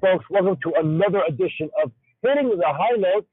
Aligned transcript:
folks? 0.00 0.24
Welcome 0.30 0.56
to 0.62 0.72
another 0.78 1.22
edition 1.28 1.70
of 1.82 1.90
Hitting 2.22 2.50
the 2.50 2.64
High 2.66 2.96
Notes. 2.96 3.26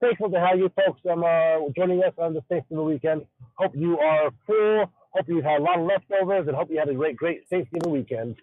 Thankful 0.00 0.30
to 0.30 0.40
have 0.40 0.58
you 0.58 0.70
folks 0.74 1.00
um, 1.10 1.24
uh, 1.24 1.68
joining 1.76 2.02
us 2.02 2.12
on 2.18 2.34
the 2.34 2.40
Thanksgiving 2.48 2.84
weekend. 2.84 3.26
Hope 3.54 3.72
you 3.74 3.98
are 3.98 4.30
full. 4.46 4.92
Hope 5.10 5.26
you've 5.28 5.44
had 5.44 5.60
a 5.60 5.62
lot 5.62 5.78
of 5.78 5.86
leftovers, 5.86 6.46
and 6.46 6.56
hope 6.56 6.70
you 6.70 6.78
had 6.78 6.88
a 6.88 6.94
great, 6.94 7.16
great 7.16 7.48
Thanksgiving 7.48 7.92
weekend. 7.92 8.36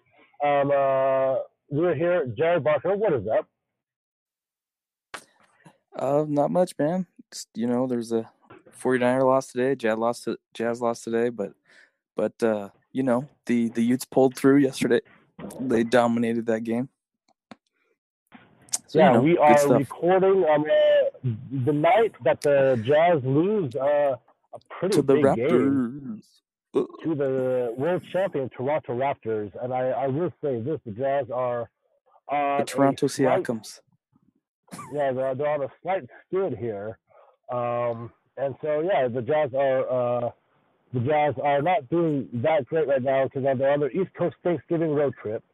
Um, 0.44 0.70
uh, 0.70 1.36
we're 1.68 1.94
here, 1.94 2.26
Jared 2.26 2.64
Barker. 2.64 2.96
What 2.96 3.12
is 3.12 3.26
up? 3.26 3.46
Uh, 5.94 6.24
not 6.28 6.50
much, 6.50 6.72
man. 6.78 7.06
Just, 7.32 7.48
you 7.54 7.66
know, 7.66 7.86
there's 7.86 8.12
a 8.12 8.30
49er 8.80 9.24
loss 9.24 9.52
today. 9.52 9.74
Jazz 9.74 9.98
lost. 9.98 10.24
To, 10.24 10.38
Jazz 10.54 10.80
lost 10.80 11.04
today, 11.04 11.28
but 11.28 11.52
but 12.16 12.42
uh, 12.42 12.70
you 12.92 13.02
know 13.02 13.28
the 13.46 13.68
the 13.70 13.82
Utes 13.82 14.04
pulled 14.04 14.36
through 14.36 14.58
yesterday. 14.58 15.00
They 15.60 15.84
dominated 15.84 16.46
that 16.46 16.64
game. 16.64 16.88
So, 18.90 18.98
yeah, 18.98 19.12
you 19.12 19.16
know, 19.18 19.22
we 19.22 19.38
are 19.38 19.68
recording 19.68 20.42
on 20.42 20.68
uh, 20.68 21.30
the 21.64 21.72
night 21.72 22.12
that 22.24 22.40
the 22.40 22.82
Jazz 22.84 23.22
lose 23.24 23.72
uh, 23.76 24.16
a 24.52 24.58
pretty 24.68 24.96
to 24.96 25.02
the 25.02 25.14
big 25.14 25.24
Raptors. 25.26 25.48
game 25.48 26.22
to 26.74 27.14
the 27.14 27.72
world 27.78 28.02
champion 28.12 28.48
Toronto 28.48 28.92
Raptors, 28.98 29.52
and 29.62 29.72
I, 29.72 29.90
I 29.90 30.06
will 30.08 30.32
say 30.42 30.60
this: 30.60 30.80
the 30.84 30.90
Jazz 30.90 31.26
are 31.32 31.70
uh, 32.32 32.58
the 32.58 32.64
Toronto 32.64 33.06
Siakams. 33.06 33.78
Yeah, 34.92 35.12
they're, 35.12 35.36
they're 35.36 35.50
on 35.50 35.62
a 35.62 35.68
slight 35.84 36.08
skid 36.26 36.58
here, 36.58 36.98
um, 37.52 38.10
and 38.38 38.56
so 38.60 38.80
yeah, 38.80 39.06
the 39.06 39.22
Jazz 39.22 39.50
are 39.54 40.24
uh, 40.26 40.30
the 40.92 40.98
Jazz 40.98 41.34
are 41.40 41.62
not 41.62 41.88
doing 41.90 42.28
that 42.42 42.66
great 42.66 42.88
right 42.88 43.04
now 43.04 43.22
because 43.22 43.44
they're 43.56 43.70
on 43.70 43.78
their 43.78 43.92
East 43.92 44.12
Coast 44.18 44.34
Thanksgiving 44.42 44.92
road 44.92 45.14
trip. 45.22 45.44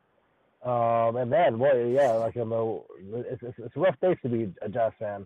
Um, 0.67 1.14
and 1.14 1.31
man, 1.31 1.59
boy, 1.59 1.92
yeah, 1.95 2.11
like 2.12 2.34
I'm 2.34 2.50
a, 2.50 2.75
it's, 2.75 3.42
it's, 3.42 3.59
it's 3.59 3.77
a 3.77 3.81
rough 3.81 3.95
day 4.00 4.17
to 4.17 4.28
be 4.28 4.53
a 4.61 4.69
Jazz 4.69 4.92
fan. 4.98 5.25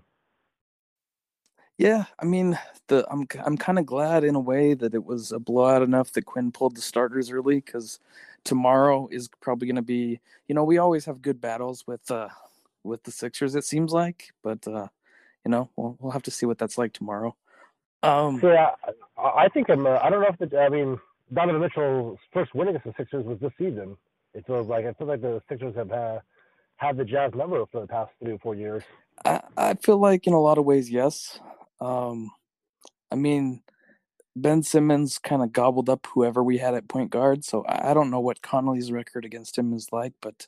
Yeah, 1.78 2.04
I 2.18 2.26
mean, 2.26 2.58
the 2.88 3.06
I'm 3.10 3.26
I'm 3.42 3.56
kind 3.56 3.78
of 3.78 3.86
glad 3.86 4.22
in 4.22 4.34
a 4.34 4.40
way 4.40 4.74
that 4.74 4.94
it 4.94 5.02
was 5.02 5.32
a 5.32 5.38
blowout 5.38 5.80
enough 5.80 6.12
that 6.12 6.26
Quinn 6.26 6.52
pulled 6.52 6.76
the 6.76 6.82
starters 6.82 7.30
early 7.30 7.56
because 7.56 8.00
tomorrow 8.44 9.08
is 9.10 9.30
probably 9.40 9.66
going 9.66 9.76
to 9.76 9.82
be. 9.82 10.20
You 10.46 10.54
know, 10.54 10.62
we 10.62 10.76
always 10.76 11.06
have 11.06 11.22
good 11.22 11.40
battles 11.40 11.86
with 11.86 12.10
uh 12.10 12.28
with 12.84 13.02
the 13.04 13.10
Sixers. 13.10 13.54
It 13.54 13.64
seems 13.64 13.92
like, 13.92 14.34
but 14.42 14.68
uh, 14.68 14.88
you 15.46 15.50
know, 15.50 15.70
we'll 15.76 15.96
we'll 16.00 16.12
have 16.12 16.24
to 16.24 16.30
see 16.30 16.44
what 16.44 16.58
that's 16.58 16.76
like 16.76 16.92
tomorrow. 16.92 17.34
Um, 18.02 18.40
so 18.42 18.52
yeah, 18.52 18.72
I 19.16 19.48
think 19.48 19.70
I'm. 19.70 19.86
Uh, 19.86 20.00
I 20.02 20.10
don't 20.10 20.20
know 20.20 20.28
if 20.38 20.50
the. 20.50 20.58
I 20.58 20.68
mean, 20.68 21.00
Donovan 21.32 21.62
Mitchell's 21.62 22.18
first 22.30 22.54
win 22.54 22.68
against 22.68 22.88
the 22.88 22.94
Sixers 22.98 23.24
was 23.24 23.38
this 23.40 23.52
season. 23.56 23.96
It 24.34 24.46
feels 24.46 24.68
like 24.68 24.86
I 24.86 24.92
feel 24.92 25.06
like 25.06 25.20
the 25.20 25.42
Sixers 25.48 25.74
have 25.74 25.90
uh, 25.90 26.18
had 26.76 26.96
the 26.96 27.04
Jazz 27.04 27.32
number 27.34 27.64
for 27.70 27.80
the 27.80 27.86
past 27.86 28.12
three 28.22 28.32
or 28.32 28.38
four 28.38 28.54
years. 28.54 28.82
I, 29.24 29.42
I 29.56 29.74
feel 29.74 29.98
like 29.98 30.26
in 30.26 30.32
a 30.32 30.40
lot 30.40 30.58
of 30.58 30.64
ways, 30.64 30.90
yes. 30.90 31.38
Um, 31.80 32.30
I 33.10 33.16
mean, 33.16 33.62
Ben 34.36 34.62
Simmons 34.62 35.18
kind 35.18 35.42
of 35.42 35.52
gobbled 35.52 35.90
up 35.90 36.06
whoever 36.14 36.42
we 36.42 36.58
had 36.58 36.74
at 36.74 36.88
point 36.88 37.10
guard, 37.10 37.44
so 37.44 37.64
I 37.68 37.92
don't 37.92 38.10
know 38.10 38.20
what 38.20 38.42
Conley's 38.42 38.92
record 38.92 39.24
against 39.24 39.58
him 39.58 39.72
is 39.72 39.88
like, 39.92 40.12
but 40.20 40.46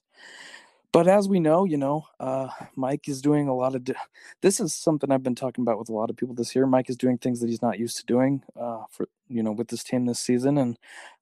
but 0.92 1.08
as 1.08 1.26
we 1.26 1.40
know, 1.40 1.64
you 1.64 1.78
know, 1.78 2.06
uh, 2.20 2.48
Mike 2.76 3.08
is 3.08 3.22
doing 3.22 3.48
a 3.48 3.54
lot 3.54 3.74
of. 3.74 3.84
Di- 3.84 3.94
this 4.42 4.60
is 4.60 4.74
something 4.74 5.10
I've 5.10 5.22
been 5.22 5.34
talking 5.34 5.62
about 5.62 5.78
with 5.78 5.88
a 5.88 5.94
lot 5.94 6.10
of 6.10 6.16
people 6.16 6.34
this 6.34 6.54
year. 6.54 6.66
Mike 6.66 6.90
is 6.90 6.98
doing 6.98 7.16
things 7.16 7.40
that 7.40 7.48
he's 7.48 7.62
not 7.62 7.78
used 7.78 7.96
to 7.96 8.04
doing 8.04 8.42
uh, 8.60 8.84
for 8.90 9.08
you 9.28 9.42
know 9.42 9.52
with 9.52 9.68
this 9.68 9.82
team 9.82 10.04
this 10.04 10.20
season, 10.20 10.58
and 10.58 10.78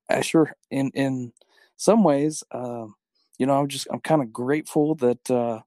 I 0.08 0.22
sure 0.22 0.56
in 0.70 0.90
in 0.90 1.32
some 1.80 2.04
ways, 2.04 2.44
uh, 2.52 2.86
you 3.38 3.46
know, 3.46 3.58
I'm 3.58 3.68
just 3.68 3.88
I'm 3.90 4.00
kind 4.00 4.20
of 4.20 4.30
grateful 4.34 4.94
that 4.96 5.30
uh, 5.30 5.60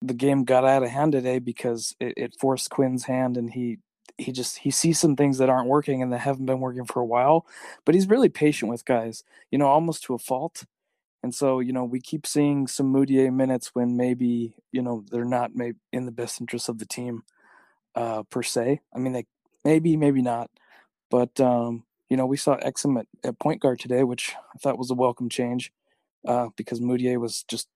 the 0.00 0.14
game 0.14 0.44
got 0.44 0.64
out 0.64 0.84
of 0.84 0.90
hand 0.90 1.12
today 1.12 1.40
because 1.40 1.96
it, 1.98 2.14
it 2.16 2.36
forced 2.38 2.70
Quinn's 2.70 3.04
hand 3.04 3.36
and 3.36 3.50
he 3.52 3.78
he 4.18 4.30
just 4.30 4.58
he 4.58 4.70
sees 4.70 5.00
some 5.00 5.16
things 5.16 5.38
that 5.38 5.48
aren't 5.50 5.68
working 5.68 6.00
and 6.00 6.12
that 6.12 6.20
haven't 6.20 6.46
been 6.46 6.60
working 6.60 6.84
for 6.84 7.00
a 7.00 7.04
while 7.04 7.44
but 7.84 7.94
he's 7.94 8.08
really 8.08 8.28
patient 8.28 8.70
with 8.70 8.84
guys 8.84 9.24
you 9.50 9.58
know 9.58 9.66
almost 9.66 10.04
to 10.04 10.14
a 10.14 10.18
fault. 10.18 10.64
And 11.24 11.34
so 11.34 11.58
you 11.60 11.72
know 11.72 11.84
we 11.84 12.00
keep 12.00 12.26
seeing 12.26 12.68
some 12.68 12.92
Mudiay 12.94 13.34
minutes 13.34 13.70
when 13.74 13.96
maybe 13.96 14.54
you 14.72 14.82
know 14.82 15.04
they're 15.10 15.24
not 15.24 15.56
maybe 15.56 15.78
in 15.92 16.06
the 16.06 16.12
best 16.12 16.40
interest 16.40 16.68
of 16.68 16.78
the 16.78 16.86
team 16.86 17.24
uh 17.96 18.22
per 18.24 18.44
se. 18.44 18.80
I 18.94 18.98
mean 19.00 19.14
they 19.14 19.26
maybe 19.64 19.96
maybe 19.96 20.22
not 20.22 20.50
but 21.10 21.40
um 21.40 21.85
you 22.08 22.16
know 22.16 22.26
we 22.26 22.36
saw 22.36 22.56
exum 22.58 22.98
at, 22.98 23.06
at 23.24 23.38
point 23.38 23.60
guard 23.60 23.78
today 23.78 24.04
which 24.04 24.34
i 24.54 24.58
thought 24.58 24.78
was 24.78 24.90
a 24.90 24.94
welcome 24.94 25.28
change 25.28 25.72
uh 26.26 26.48
because 26.56 26.80
Mudiay 26.80 27.18
was 27.18 27.44
just 27.48 27.68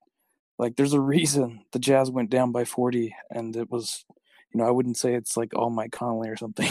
like 0.60 0.76
there's 0.76 0.92
a 0.92 1.00
reason 1.00 1.64
the 1.72 1.78
Jazz 1.78 2.10
went 2.10 2.28
down 2.28 2.52
by 2.52 2.66
40, 2.66 3.16
and 3.30 3.56
it 3.56 3.70
was, 3.70 4.04
you 4.52 4.60
know, 4.60 4.66
I 4.66 4.70
wouldn't 4.70 4.98
say 4.98 5.14
it's 5.14 5.34
like 5.34 5.56
all 5.56 5.70
Mike 5.70 5.90
Conley 5.90 6.28
or 6.28 6.36
something. 6.36 6.70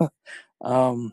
um, 0.64 1.12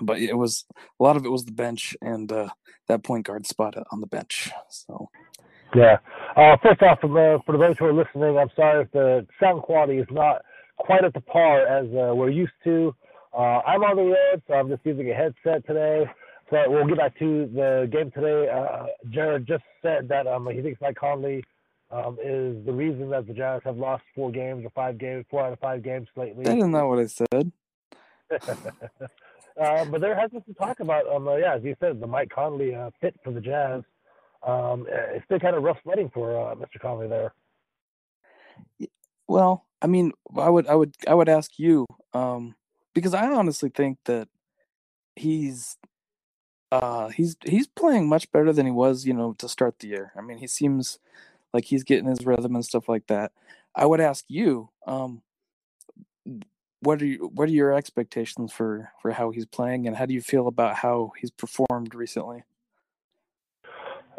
but 0.00 0.20
it 0.20 0.38
was 0.38 0.64
a 0.72 1.02
lot 1.02 1.16
of 1.16 1.26
it 1.26 1.30
was 1.30 1.44
the 1.44 1.52
bench 1.52 1.96
and 2.00 2.30
uh, 2.30 2.50
that 2.86 3.02
point 3.02 3.26
guard 3.26 3.46
spot 3.46 3.74
on 3.90 4.00
the 4.00 4.06
bench. 4.06 4.50
So. 4.70 5.08
Yeah. 5.74 5.98
Uh, 6.36 6.56
first 6.62 6.82
off, 6.82 7.00
for 7.00 7.08
the, 7.08 7.40
for 7.44 7.58
those 7.58 7.76
who 7.78 7.86
are 7.86 7.92
listening, 7.92 8.38
I'm 8.38 8.50
sorry 8.54 8.84
if 8.84 8.92
the 8.92 9.26
sound 9.40 9.62
quality 9.62 9.98
is 9.98 10.06
not 10.12 10.42
quite 10.76 11.02
at 11.02 11.14
the 11.14 11.20
par 11.20 11.66
as 11.66 11.86
uh, 11.86 12.14
we're 12.14 12.30
used 12.30 12.52
to. 12.62 12.94
Uh, 13.36 13.60
I'm 13.66 13.82
on 13.82 13.96
the 13.96 14.02
road, 14.02 14.42
so 14.46 14.54
I'm 14.54 14.68
just 14.68 14.84
using 14.84 15.10
a 15.10 15.14
headset 15.14 15.66
today. 15.66 16.04
So 16.50 16.62
we'll 16.68 16.86
get 16.86 16.98
back 16.98 17.18
to 17.18 17.50
the 17.52 17.88
game 17.90 18.12
today. 18.12 18.48
Uh, 18.48 18.86
Jared 19.10 19.46
just 19.46 19.64
said 19.82 20.08
that 20.08 20.26
um, 20.26 20.48
he 20.50 20.62
thinks 20.62 20.80
Mike 20.80 20.96
Conley 20.96 21.42
um, 21.90 22.18
is 22.22 22.64
the 22.64 22.72
reason 22.72 23.10
that 23.10 23.26
the 23.26 23.32
Jazz 23.32 23.62
have 23.64 23.76
lost 23.76 24.04
four 24.14 24.30
games 24.30 24.64
or 24.64 24.70
five 24.70 24.98
games, 24.98 25.24
four 25.30 25.44
out 25.44 25.52
of 25.52 25.58
five 25.58 25.82
games 25.82 26.06
lately. 26.16 26.44
That 26.44 26.58
is 26.58 26.66
not 26.66 26.86
what 26.86 26.98
I 27.00 27.06
said. 27.06 27.52
uh, 29.60 29.84
but 29.86 30.00
there 30.00 30.18
has 30.18 30.30
been 30.30 30.44
some 30.44 30.54
talk 30.54 30.80
about, 30.80 31.08
um, 31.08 31.26
uh, 31.26 31.36
yeah, 31.36 31.54
as 31.54 31.64
you 31.64 31.74
said, 31.80 32.00
the 32.00 32.06
Mike 32.06 32.30
Conley 32.30 32.74
uh, 32.74 32.90
fit 33.00 33.18
for 33.24 33.32
the 33.32 33.40
Jazz. 33.40 33.82
Um, 34.46 34.86
it's 34.88 35.26
been 35.26 35.40
kind 35.40 35.56
of 35.56 35.62
rough 35.62 35.78
sledding 35.82 36.10
for 36.12 36.36
uh, 36.36 36.54
Mr. 36.54 36.78
Conley 36.80 37.08
there. 37.08 37.34
Well, 39.26 39.64
I 39.80 39.86
mean, 39.86 40.12
I 40.36 40.50
would, 40.50 40.66
I 40.66 40.74
would, 40.74 40.94
I 41.08 41.14
would 41.14 41.28
ask 41.28 41.58
you 41.58 41.86
um, 42.12 42.54
because 42.94 43.14
I 43.14 43.26
honestly 43.26 43.68
think 43.68 43.98
that 44.04 44.28
he's 45.16 45.76
uh, 46.72 47.08
he's 47.08 47.36
he's 47.44 47.66
playing 47.66 48.08
much 48.08 48.30
better 48.32 48.52
than 48.52 48.66
he 48.66 48.72
was, 48.72 49.04
you 49.06 49.12
know, 49.12 49.34
to 49.34 49.48
start 49.48 49.78
the 49.78 49.88
year. 49.88 50.12
I 50.16 50.22
mean, 50.22 50.38
he 50.38 50.46
seems 50.46 50.98
like 51.52 51.66
he's 51.66 51.84
getting 51.84 52.06
his 52.06 52.24
rhythm 52.24 52.54
and 52.54 52.64
stuff 52.64 52.88
like 52.88 53.06
that. 53.08 53.32
I 53.74 53.86
would 53.86 54.00
ask 54.00 54.24
you, 54.28 54.70
um, 54.86 55.22
what 56.80 57.02
are 57.02 57.06
you, 57.06 57.30
what 57.34 57.48
are 57.48 57.52
your 57.52 57.72
expectations 57.72 58.52
for 58.52 58.90
for 59.00 59.12
how 59.12 59.30
he's 59.30 59.46
playing, 59.46 59.86
and 59.86 59.96
how 59.96 60.06
do 60.06 60.14
you 60.14 60.20
feel 60.22 60.48
about 60.48 60.76
how 60.76 61.12
he's 61.20 61.30
performed 61.30 61.94
recently? 61.94 62.44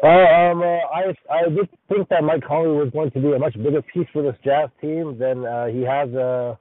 Uh, 0.02 0.06
um, 0.06 0.60
uh, 0.60 0.64
I 0.64 1.14
I 1.30 1.48
did 1.48 1.68
think 1.88 2.08
that 2.10 2.22
Mike 2.22 2.44
Conley 2.46 2.76
was 2.76 2.90
going 2.92 3.10
to 3.12 3.20
be 3.20 3.32
a 3.32 3.38
much 3.38 3.54
bigger 3.54 3.82
piece 3.82 4.06
for 4.12 4.22
this 4.22 4.36
Jazz 4.44 4.68
team 4.80 5.18
than 5.18 5.44
uh, 5.46 5.66
he 5.66 5.82
has 5.82 6.12
uh, 6.14 6.56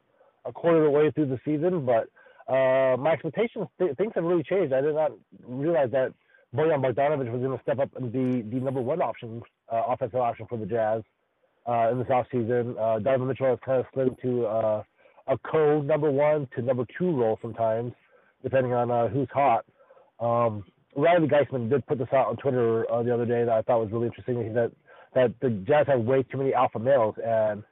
a 0.46 0.52
quarter 0.52 0.78
of 0.78 0.84
the 0.84 0.90
way 0.92 1.12
through 1.12 1.28
the 1.28 1.40
season, 1.44 1.86
but 1.86 2.08
uh, 2.52 2.96
my 2.98 3.12
expectations, 3.14 3.68
th- 3.80 3.96
things 3.98 4.12
have 4.16 4.24
really 4.24 4.44
changed. 4.44 4.74
I 4.74 4.82
did 4.82 4.96
not 4.96 5.12
realize 5.48 5.90
that 5.92 6.14
Bojan 6.56 6.82
Bogdanovic 6.82 7.32
was 7.32 7.42
going 7.42 7.58
to 7.58 7.64
step 7.64 7.80
up 7.80 7.90
and 7.96 8.12
be 8.12 8.42
the 8.42 8.64
number 8.64 8.82
one 8.82 9.02
option, 9.02 9.42
uh, 9.72 9.84
offensive 9.88 10.20
option 10.20 10.46
for 10.48 10.58
the 10.58 10.66
Jazz 10.66 11.02
uh, 11.68 11.90
in 11.92 12.00
this 12.00 12.08
offseason. 12.08 12.78
Uh, 12.80 13.00
Donovan 13.00 13.28
Mitchell 13.28 13.48
has 13.48 13.60
kind 13.66 13.80
of 13.80 13.86
slid 13.94 14.10
into 14.10 14.46
uh, 14.46 14.84
a 15.28 15.38
co 15.40 15.82
number 15.82 16.12
one 16.12 16.48
to 16.56 16.62
number 16.62 16.86
two 16.98 17.12
role 17.12 17.40
sometimes, 17.42 17.94
depending 18.44 18.74
on 18.74 18.92
uh, 18.92 19.08
who's 19.08 19.28
hot. 19.34 19.66
Um, 20.20 20.64
Riley 20.96 21.28
Geisman 21.28 21.70
did 21.70 21.86
put 21.88 21.98
this 21.98 22.08
out 22.14 22.28
on 22.28 22.38
Twitter 22.38 22.90
uh, 22.92 23.04
the 23.04 23.14
other 23.14 23.26
day 23.26 23.44
that 23.44 23.54
I 23.54 23.62
thought 23.64 23.82
was 23.82 23.92
really 23.92 24.08
interesting. 24.08 24.54
That 24.54 24.72
that 25.14 25.34
the 25.42 25.50
Jazz 25.50 25.88
have 25.88 26.02
way 26.02 26.24
too 26.24 26.38
many 26.38 26.54
alpha 26.54 26.80
males, 26.80 27.16
and 27.24 27.64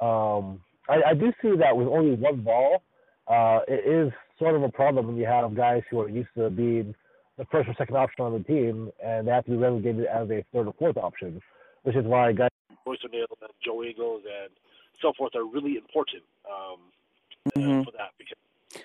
um, 0.00 0.60
I, 0.88 1.10
I 1.10 1.14
do 1.14 1.32
see 1.42 1.56
that 1.56 1.76
with 1.76 1.88
only 1.88 2.14
one 2.14 2.42
ball 2.42 2.82
uh, 3.28 3.60
it 3.66 3.86
is 3.86 4.12
sort 4.38 4.54
of 4.54 4.62
a 4.62 4.68
problem 4.68 5.06
when 5.06 5.16
you 5.16 5.26
have 5.26 5.54
guys 5.54 5.82
who 5.90 6.00
are 6.00 6.08
used 6.08 6.28
to 6.36 6.48
being 6.50 6.94
the 7.38 7.44
first 7.46 7.68
or 7.68 7.74
second 7.76 7.96
option 7.96 8.24
on 8.24 8.32
the 8.32 8.40
team, 8.40 8.90
and 9.04 9.26
they 9.26 9.32
have 9.32 9.44
to 9.44 9.50
be 9.50 9.56
relegated 9.56 10.06
as 10.06 10.30
a 10.30 10.44
third 10.52 10.68
or 10.68 10.74
fourth 10.78 10.96
option, 10.96 11.40
which 11.82 11.96
is 11.96 12.04
why 12.04 12.32
guys 12.32 12.50
Royce 12.86 12.98
O'Neale 13.04 13.26
and 13.42 13.50
Joe 13.64 13.82
Ingles 13.82 14.22
and 14.24 14.50
so 15.02 15.12
forth 15.18 15.34
are 15.34 15.44
really 15.44 15.76
important 15.76 16.22
um, 16.48 16.78
mm-hmm. 17.56 17.80
uh, 17.80 17.84
for 17.84 17.90
that. 17.92 18.10
Because 18.16 18.82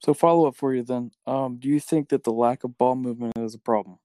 so, 0.00 0.14
follow 0.14 0.48
up 0.48 0.56
for 0.56 0.74
you 0.74 0.82
then. 0.82 1.12
Um, 1.26 1.56
do 1.56 1.68
you 1.68 1.80
think 1.80 2.08
that 2.08 2.24
the 2.24 2.32
lack 2.32 2.64
of 2.64 2.76
ball 2.76 2.96
movement 2.96 3.38
is 3.38 3.54
a 3.54 3.58
problem? 3.58 3.98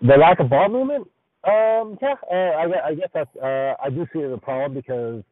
The 0.00 0.16
lack 0.16 0.38
of 0.38 0.50
ball 0.50 0.68
movement? 0.68 1.08
Um, 1.46 1.98
yeah, 2.02 2.14
uh, 2.30 2.34
I, 2.34 2.88
I 2.88 2.94
guess 2.94 3.10
that's. 3.14 3.36
Uh, 3.36 3.74
I 3.82 3.90
do 3.90 4.06
see 4.12 4.20
it 4.20 4.26
as 4.26 4.32
a 4.34 4.38
problem 4.38 4.74
because 4.74 5.22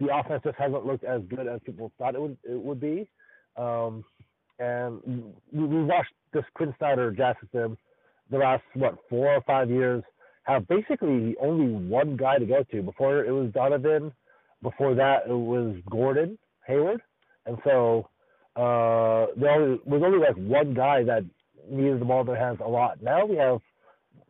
the 0.00 0.08
offense 0.14 0.42
just 0.44 0.58
hasn't 0.58 0.86
looked 0.86 1.04
as 1.04 1.22
good 1.28 1.46
as 1.46 1.60
people 1.64 1.92
thought 1.98 2.14
it 2.14 2.20
would 2.20 2.36
it 2.44 2.60
would 2.60 2.80
be. 2.80 3.08
Um, 3.56 4.04
and 4.58 5.00
we, 5.52 5.64
we 5.64 5.84
watched 5.84 6.12
this 6.32 6.44
Quinn 6.54 6.74
Snyder 6.78 7.12
Jazz 7.12 7.36
system 7.42 7.78
the 8.30 8.38
last 8.38 8.62
what 8.74 8.96
four 9.10 9.28
or 9.34 9.42
five 9.42 9.70
years 9.70 10.02
have 10.44 10.66
basically 10.68 11.36
only 11.40 11.72
one 11.88 12.16
guy 12.16 12.38
to 12.38 12.46
go 12.46 12.64
to. 12.72 12.82
Before 12.82 13.24
it 13.24 13.32
was 13.32 13.52
Donovan, 13.52 14.12
before 14.62 14.94
that 14.96 15.24
it 15.28 15.32
was 15.34 15.76
Gordon 15.90 16.38
Hayward, 16.66 17.00
and 17.46 17.58
so 17.64 18.08
uh, 18.56 19.26
there 19.36 19.78
was 19.86 20.02
only 20.04 20.18
like 20.18 20.36
one 20.36 20.74
guy 20.74 21.04
that 21.04 21.24
needed 21.70 22.00
the 22.00 22.04
ball 22.04 22.22
in 22.22 22.26
their 22.26 22.36
hands 22.36 22.58
a 22.64 22.68
lot. 22.68 23.02
Now 23.02 23.26
we 23.26 23.36
have 23.36 23.60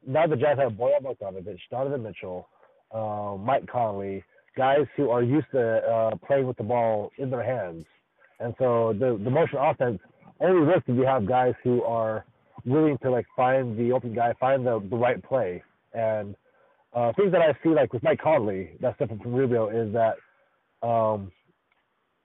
now 0.09 0.27
the 0.27 0.37
Jazz 0.37 0.59
have 0.59 0.73
Bojan 0.73 1.03
Bogdanovic, 1.03 1.59
Donovan 1.71 2.03
Mitchell, 2.03 2.49
uh, 2.93 3.37
Mike 3.39 3.67
Conley, 3.71 4.25
guys 4.57 4.87
who 4.97 5.11
are 5.11 5.23
used 5.23 5.47
to 5.53 5.61
uh, 5.61 6.17
playing 6.27 6.47
with 6.47 6.57
the 6.57 6.63
ball 6.63 7.13
in 7.19 7.31
their 7.31 7.45
hands, 7.45 7.85
and 8.41 8.55
so 8.59 8.95
the 8.99 9.21
the 9.23 9.31
motion 9.31 9.59
offense 9.59 10.01
only 10.41 10.67
works 10.67 10.85
if 10.87 10.97
you 10.97 11.05
have 11.05 11.27
guys 11.27 11.53
who 11.63 11.83
are 11.83 12.25
willing 12.65 12.97
to 13.03 13.11
like 13.11 13.27
find 13.37 13.79
the 13.79 13.93
open 13.93 14.15
guy, 14.15 14.33
find 14.41 14.67
the 14.67 14.83
the 14.89 14.97
right 14.97 15.23
play, 15.23 15.63
and 15.93 16.35
uh, 16.95 17.13
things 17.13 17.31
that 17.33 17.43
I 17.43 17.53
see 17.63 17.69
like 17.69 17.93
with 17.93 18.03
Mike 18.03 18.21
Conley, 18.21 18.71
that's 18.81 18.99
different 18.99 19.23
from 19.23 19.35
Rubio, 19.35 19.69
is 19.69 19.93
that 19.93 20.17
um, 20.87 21.31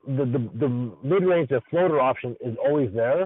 the 0.08 0.24
the, 0.24 0.50
the 0.58 0.70
mid 1.04 1.26
range, 1.26 1.50
the 1.50 1.62
floater 1.70 2.00
option 2.00 2.38
is 2.40 2.56
always 2.66 2.92
there 2.94 3.26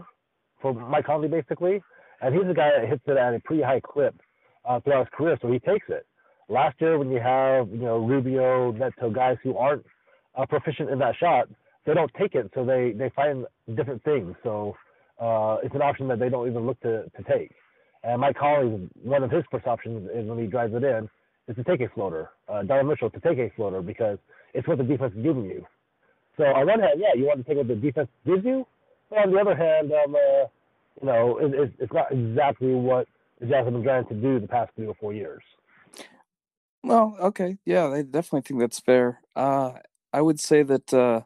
for 0.59 0.73
Mike 0.73 1.05
Conley 1.05 1.27
basically, 1.27 1.79
and 2.21 2.33
he's 2.33 2.49
a 2.49 2.55
guy 2.55 2.71
that 2.75 2.89
hits 2.89 3.03
it 3.05 3.17
at 3.17 3.35
a 3.35 3.39
pretty 3.41 3.61
high 3.61 3.79
clip 3.79 4.15
uh, 4.67 4.79
throughout 4.81 5.07
his 5.07 5.13
career, 5.17 5.37
so 5.41 5.51
he 5.51 5.59
takes 5.59 5.85
it. 5.89 6.05
Last 6.49 6.79
year, 6.79 6.97
when 6.97 7.09
you 7.11 7.19
have 7.19 7.69
you 7.69 7.77
know 7.79 7.97
Rubio, 7.97 8.71
Neto, 8.71 9.09
guys 9.09 9.37
who 9.43 9.57
aren't 9.57 9.85
uh, 10.35 10.45
proficient 10.45 10.89
in 10.89 10.99
that 10.99 11.15
shot, 11.19 11.47
they 11.85 11.93
don't 11.93 12.11
take 12.19 12.35
it, 12.35 12.51
so 12.53 12.65
they 12.65 12.93
they 12.97 13.09
find 13.15 13.45
different 13.75 14.03
things. 14.03 14.35
So 14.43 14.75
uh, 15.19 15.57
it's 15.63 15.75
an 15.75 15.81
option 15.81 16.07
that 16.09 16.19
they 16.19 16.29
don't 16.29 16.47
even 16.47 16.65
look 16.65 16.79
to 16.81 17.03
to 17.03 17.23
take. 17.29 17.51
And 18.03 18.21
Mike 18.21 18.37
Conley, 18.37 18.89
one 19.03 19.23
of 19.23 19.31
his 19.31 19.43
first 19.51 19.67
options 19.67 20.09
is 20.13 20.27
when 20.27 20.37
he 20.37 20.45
drives 20.45 20.73
it 20.73 20.83
in, 20.83 21.09
is 21.47 21.55
to 21.55 21.63
take 21.63 21.81
a 21.81 21.89
floater. 21.93 22.29
Uh, 22.47 22.63
Donovan 22.63 22.87
Mitchell 22.87 23.09
to 23.09 23.19
take 23.19 23.39
a 23.39 23.51
floater 23.55 23.81
because 23.81 24.17
it's 24.53 24.67
what 24.67 24.77
the 24.77 24.83
defense 24.83 25.13
is 25.15 25.23
giving 25.23 25.45
you. 25.45 25.65
So 26.37 26.43
on 26.43 26.67
one 26.67 26.79
hand, 26.79 27.01
yeah, 27.01 27.19
you 27.19 27.25
want 27.25 27.39
to 27.39 27.43
take 27.43 27.57
what 27.57 27.67
the 27.67 27.75
defense 27.75 28.09
gives 28.25 28.45
you, 28.45 28.65
but 29.09 29.19
on 29.19 29.31
the 29.31 29.39
other 29.39 29.55
hand, 29.55 29.91
um, 29.91 30.15
uh, 30.15 30.45
you 31.01 31.07
know, 31.07 31.37
it, 31.39 31.53
it, 31.53 31.73
it's 31.79 31.93
not 31.93 32.11
exactly 32.11 32.73
what 32.73 33.07
have 33.41 33.65
been 33.65 33.83
trying 33.83 34.05
to 34.05 34.13
do 34.13 34.39
the 34.39 34.47
past 34.47 34.71
three 34.75 34.87
or 34.87 34.95
four 34.95 35.13
years. 35.13 35.43
Well, 36.83 37.17
okay, 37.19 37.57
yeah, 37.65 37.87
I 37.87 38.01
definitely 38.01 38.41
think 38.41 38.59
that's 38.59 38.79
fair. 38.79 39.21
Uh, 39.35 39.73
I 40.13 40.21
would 40.21 40.39
say 40.39 40.63
that, 40.63 40.93
uh, 40.93 41.21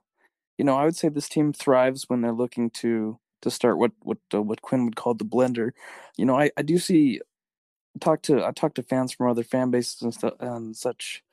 you 0.57 0.65
know, 0.65 0.75
I 0.75 0.85
would 0.85 0.95
say 0.95 1.09
this 1.09 1.29
team 1.29 1.53
thrives 1.53 2.05
when 2.07 2.21
they're 2.21 2.31
looking 2.31 2.69
to 2.71 3.19
to 3.41 3.51
start 3.51 3.77
what 3.77 3.91
what 4.01 4.17
uh, 4.33 4.41
what 4.41 4.61
Quinn 4.61 4.85
would 4.85 4.95
call 4.95 5.13
the 5.13 5.25
blender. 5.25 5.71
You 6.17 6.25
know, 6.25 6.37
I, 6.37 6.51
I 6.57 6.61
do 6.61 6.77
see 6.77 7.21
talk 7.99 8.21
to 8.23 8.43
I 8.43 8.51
talk 8.51 8.73
to 8.75 8.83
fans 8.83 9.11
from 9.11 9.29
other 9.29 9.43
fan 9.43 9.71
bases 9.71 10.01
and 10.01 10.13
stuff 10.13 10.33
and 10.39 10.75
such, 10.75 11.23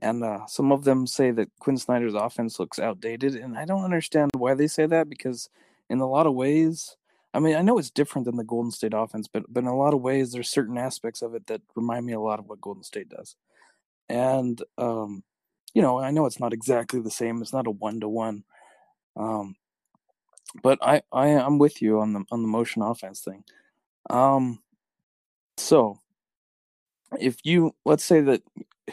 and 0.00 0.22
uh, 0.22 0.46
some 0.46 0.72
of 0.72 0.84
them 0.84 1.06
say 1.06 1.30
that 1.30 1.48
Quinn 1.60 1.76
Snyder's 1.76 2.14
offense 2.14 2.58
looks 2.58 2.78
outdated, 2.78 3.34
and 3.34 3.56
I 3.56 3.64
don't 3.64 3.84
understand 3.84 4.30
why 4.36 4.54
they 4.54 4.66
say 4.66 4.86
that 4.86 5.08
because 5.08 5.48
in 5.88 6.00
a 6.00 6.08
lot 6.08 6.26
of 6.26 6.34
ways, 6.34 6.96
I 7.34 7.40
mean, 7.40 7.56
I 7.56 7.62
know 7.62 7.78
it's 7.78 7.90
different 7.90 8.26
than 8.26 8.36
the 8.36 8.44
Golden 8.44 8.70
State 8.70 8.92
offense, 8.94 9.28
but 9.28 9.44
but 9.48 9.62
in 9.62 9.68
a 9.68 9.76
lot 9.76 9.94
of 9.94 10.00
ways, 10.00 10.32
there's 10.32 10.50
certain 10.50 10.78
aspects 10.78 11.22
of 11.22 11.34
it 11.34 11.46
that 11.46 11.62
remind 11.74 12.04
me 12.06 12.12
a 12.12 12.20
lot 12.20 12.38
of 12.38 12.46
what 12.46 12.60
Golden 12.60 12.82
State 12.82 13.08
does, 13.08 13.36
and 14.08 14.62
um, 14.78 15.24
you 15.74 15.82
know, 15.82 15.98
I 15.98 16.10
know 16.10 16.26
it's 16.26 16.40
not 16.40 16.52
exactly 16.52 17.00
the 17.00 17.10
same. 17.10 17.40
It's 17.40 17.52
not 17.52 17.66
a 17.66 17.70
one 17.70 18.00
to 18.00 18.08
one, 18.08 18.44
um, 19.16 19.56
but 20.62 20.78
I 20.82 21.02
I 21.12 21.28
am 21.28 21.58
with 21.58 21.80
you 21.80 22.00
on 22.00 22.12
the 22.12 22.24
on 22.30 22.42
the 22.42 22.48
motion 22.48 22.82
offense 22.82 23.20
thing. 23.20 23.44
Um, 24.10 24.60
so 25.56 26.00
if 27.18 27.36
you 27.44 27.74
let's 27.84 28.04
say 28.04 28.20
that 28.20 28.42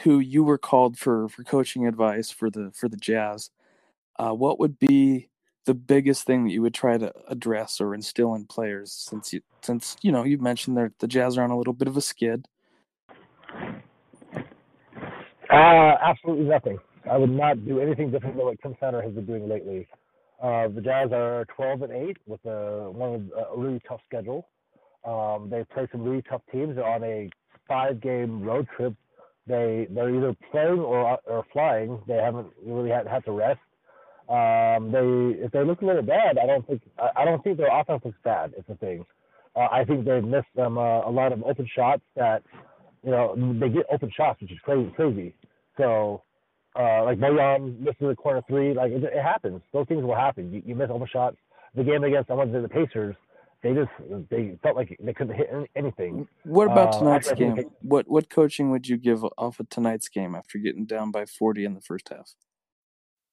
who 0.04 0.20
you 0.20 0.44
were 0.44 0.58
called 0.58 0.98
for 0.98 1.28
for 1.30 1.44
coaching 1.44 1.88
advice 1.88 2.32
for 2.32 2.50
the 2.50 2.72
for 2.74 2.88
the 2.88 2.98
Jazz, 2.98 3.50
uh, 4.18 4.32
what 4.32 4.60
would 4.60 4.80
be 4.80 5.30
the 5.66 5.74
biggest 5.74 6.24
thing 6.24 6.44
that 6.46 6.52
you 6.52 6.62
would 6.62 6.74
try 6.74 6.98
to 6.98 7.14
address 7.28 7.80
or 7.80 7.94
instill 7.94 8.34
in 8.36 8.46
players 8.46 8.92
since 8.92 9.34
you 9.34 9.42
since 9.62 9.96
you 10.02 10.12
know 10.12 10.24
you 10.24 10.38
mentioned 10.38 10.78
that 10.78 10.98
the 11.00 11.08
Jazz 11.08 11.38
are 11.38 11.44
on 11.44 11.52
a 11.52 11.58
little 11.58 11.74
bit 11.74 11.88
of 11.88 11.98
a 11.98 12.02
skid? 12.02 12.48
Uh, 15.50 15.96
absolutely 16.04 16.46
nothing. 16.46 16.78
I 17.10 17.18
would 17.18 17.32
not 17.32 17.66
do 17.66 17.80
anything 17.80 18.12
different 18.12 18.36
than 18.36 18.46
what 18.46 18.62
Tim 18.62 18.76
Snyder 18.80 19.02
has 19.02 19.12
been 19.14 19.26
doing 19.26 19.50
lately. 19.50 19.88
Uh, 20.42 20.68
the 20.68 20.82
Jazz 20.82 21.10
are 21.12 21.46
12 21.56 21.82
and 21.84 21.92
8 21.92 22.18
with 22.28 22.46
a, 22.46 22.90
one 22.92 23.30
a 23.36 23.58
really 23.58 23.82
tough 23.88 24.00
schedule. 24.08 24.48
Um, 25.04 25.50
they 25.50 25.64
play 25.74 25.88
some 25.92 26.04
really 26.04 26.22
tough 26.30 26.42
teams. 26.52 26.76
They're 26.76 26.88
on 26.88 27.04
a 27.04 27.30
five-game 27.68 28.44
road 28.44 28.68
trip. 28.76 28.94
They 29.48 29.88
they're 29.90 30.14
either 30.14 30.36
playing 30.52 30.80
or 30.80 31.18
or 31.26 31.46
flying. 31.52 32.00
They 32.08 32.16
haven't 32.16 32.48
really 32.64 32.92
had, 32.92 33.08
had 33.08 33.26
to 33.26 33.32
rest. 33.32 33.60
Um, 34.30 34.92
they 34.92 35.44
if 35.44 35.52
they 35.52 35.64
look 35.64 35.82
a 35.82 35.86
little 35.86 36.04
bad, 36.04 36.38
I 36.38 36.46
don't 36.46 36.66
think 36.68 36.82
I, 37.00 37.22
I 37.22 37.26
don't 37.26 37.44
think 37.44 37.58
their 37.58 37.76
offense 37.76 38.02
looks 38.06 38.18
bad. 38.24 38.54
It's 38.56 38.70
a 38.70 38.76
thing. 38.76 39.06
Uh, 39.56 39.68
I 39.72 39.84
think 39.84 40.06
they've 40.06 40.24
missed 40.24 40.54
them 40.56 40.78
uh, 40.78 41.02
a 41.02 41.10
lot 41.10 41.34
of 41.34 41.44
open 41.44 41.68
shots 41.76 42.04
that 42.16 42.44
you 43.04 43.10
know 43.10 43.36
they 43.60 43.70
get 43.70 43.88
open 43.92 44.12
shots, 44.16 44.40
which 44.42 44.52
is 44.52 44.60
crazy. 44.64 44.92
Crazy. 44.96 45.34
So 45.78 46.22
uh, 46.76 47.04
like 47.06 47.18
Bojan 47.18 47.80
misses 47.80 47.98
the 48.02 48.16
corner 48.16 48.44
three. 48.48 48.74
Like 48.76 48.92
it, 48.92 49.04
it 49.04 49.24
happens. 49.24 49.62
Those 49.74 49.88
things 49.88 50.04
will 50.04 50.16
happen. 50.16 50.54
You, 50.54 50.62
you 50.64 50.76
miss 50.76 50.90
open 50.92 51.08
shots. 51.12 51.38
The 51.76 51.84
game 51.84 52.04
against 52.04 52.30
in 52.30 52.62
the 52.62 52.70
Pacers, 52.70 53.16
they 53.64 53.74
just 53.74 53.90
they 54.30 54.58
felt 54.62 54.76
like 54.76 54.96
they 55.02 55.14
couldn't 55.14 55.36
hit 55.36 55.50
anything. 55.76 56.28
What 56.44 56.72
about 56.72 56.96
uh, 56.96 57.00
tonight's 57.00 57.32
game? 57.34 57.56
They, 57.56 57.66
what 57.82 58.08
what 58.08 58.30
coaching 58.30 58.70
would 58.70 58.88
you 58.88 58.98
give 58.98 59.24
off 59.38 59.60
of 59.60 59.70
tonight's 59.70 60.08
game 60.08 60.36
after 60.36 60.60
getting 60.60 60.86
down 60.86 61.10
by 61.10 61.26
forty 61.26 61.66
in 61.66 61.74
the 61.74 61.82
first 61.82 62.10
half? 62.10 62.36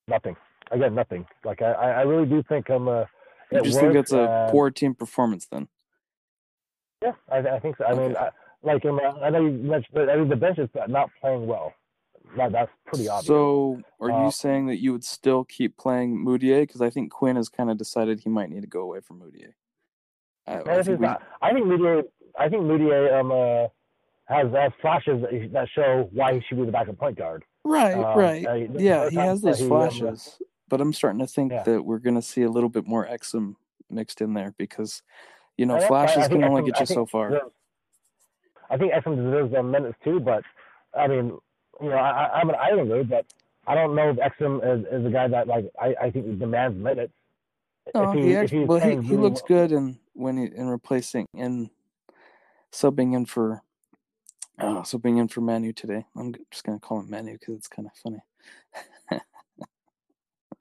Nothing. 0.09 0.37
Again, 0.71 0.95
nothing. 0.95 1.27
Like 1.45 1.63
I, 1.63 1.73
I 1.73 2.03
really 2.03 2.27
do 2.27 2.43
think 2.49 2.69
I'm. 2.71 2.89
Uh, 2.89 3.05
you 3.53 3.63
just 3.63 3.79
think 3.79 3.95
that's 3.95 4.13
a 4.13 4.23
uh, 4.23 4.51
poor 4.51 4.71
team 4.71 4.95
performance 4.95 5.47
then? 5.47 5.69
Yeah, 7.03 7.13
I, 7.31 7.39
I 7.39 7.59
think 7.61 7.77
so. 7.77 7.85
I 7.85 7.93
okay. 7.93 8.09
mean, 8.09 8.17
I, 8.17 8.31
like 8.63 8.85
um, 8.85 9.01
I 9.23 9.31
know 9.31 9.41
you 9.41 9.53
mentioned, 9.53 10.11
I 10.11 10.17
mean, 10.17 10.29
the 10.29 10.37
bench 10.37 10.59
is 10.59 10.69
not 10.89 11.11
playing 11.21 11.47
well. 11.47 11.73
That, 12.37 12.53
that's 12.53 12.71
pretty 12.87 13.09
obvious. 13.09 13.27
So, 13.27 13.81
are 14.01 14.11
uh, 14.11 14.25
you 14.25 14.31
saying 14.33 14.67
that 14.67 14.79
you 14.79 14.93
would 14.93 15.05
still 15.05 15.45
keep 15.45 15.77
playing 15.77 16.25
Mudiay? 16.25 16.63
Because 16.63 16.81
I 16.81 16.91
think 16.91 17.13
Quinn 17.13 17.37
has 17.37 17.49
kind 17.49 17.71
of 17.71 17.79
decided 17.79 18.21
he 18.21 18.29
might 18.29 18.51
need 18.51 18.63
to 18.63 18.67
go 18.67 18.81
away 18.81 19.01
from 19.01 19.21
Mudiay. 19.21 19.53
I, 20.47 20.79
I, 20.79 20.83
think, 20.83 21.01
we... 21.01 21.07
I 21.07 21.53
think 21.53 21.67
Mudiay. 21.67 22.03
I 22.39 22.49
think 22.49 22.63
Mudiay 22.63 23.19
um 23.19 23.31
uh, 23.31 23.69
has 24.27 24.53
has 24.53 24.73
flashes 24.81 25.23
that 25.53 25.69
show 25.75 26.09
why 26.13 26.35
he 26.35 26.41
should 26.49 26.59
be 26.59 26.67
the 26.67 26.73
backup 26.73 26.99
point 26.99 27.17
guard. 27.17 27.45
Right, 27.65 27.95
uh, 27.95 28.15
right. 28.17 28.47
Uh, 28.47 28.55
yeah, 28.79 29.09
he 29.11 29.17
has 29.17 29.43
those 29.43 29.61
he, 29.61 29.67
flashes, 29.67 30.39
um, 30.41 30.47
but 30.69 30.81
I'm 30.81 30.93
starting 30.93 31.21
to 31.21 31.27
think 31.27 31.53
yeah. 31.53 31.63
that 31.63 31.85
we're 31.85 31.99
going 31.99 32.17
to 32.17 32.23
see 32.23 32.43
a 32.43 32.51
little 32.51 32.69
bit 32.69 32.87
more 32.87 33.07
Exum 33.07 33.57
mixed 33.91 34.21
in 34.21 34.35
there 34.35 34.55
because, 34.59 35.03
you 35.57 35.67
know, 35.67 35.81
flashes 35.81 36.29
can 36.29 36.43
only 36.45 36.63
get 36.63 36.81
you 36.81 36.87
so 36.87 37.07
far. 37.07 37.41
I 38.69 38.77
think 38.77 38.93
Exum 38.93 39.17
deserves 39.17 39.53
the 39.53 39.63
minutes 39.63 39.97
too, 40.03 40.21
but 40.21 40.43
I 40.97 41.07
mean, 41.07 41.39
you 41.81 41.89
know, 41.89 41.97
I, 41.97 42.41
I'm 42.41 42.49
an 42.49 42.57
Islander, 42.57 43.05
but 43.05 43.27
I 43.67 43.75
don't 43.75 43.95
know 43.95 44.11
if 44.11 44.17
Exum 44.17 44.59
is, 44.59 44.87
is 44.93 45.07
a 45.07 45.11
guy 45.11 45.29
that 45.29 45.47
like 45.47 45.71
I, 45.81 45.95
I 46.03 46.11
think 46.11 46.39
demands 46.39 46.77
minutes. 46.77 47.13
Oh, 47.95 48.13
he, 48.13 48.23
he 48.23 48.37
actually, 48.37 48.65
well, 48.65 48.81
he, 48.81 48.97
he 49.07 49.17
looks 49.17 49.43
good 49.43 49.71
in 49.71 49.99
when 50.15 50.37
he, 50.37 50.45
in 50.45 50.69
replacing 50.69 51.27
in 51.35 51.71
subbing 52.73 53.15
in 53.15 53.27
for 53.27 53.63
uh, 54.59 54.83
subbing 54.83 55.19
in 55.19 55.29
for 55.29 55.41
Manu 55.41 55.73
today. 55.73 56.07
I'm 56.17 56.35
just 56.51 56.65
gonna 56.65 56.79
call 56.79 57.01
him 57.01 57.11
Manu 57.11 57.33
because 57.33 57.55
it's 57.55 57.69
kind 57.69 57.89
of 57.89 57.93
funny. 58.03 59.21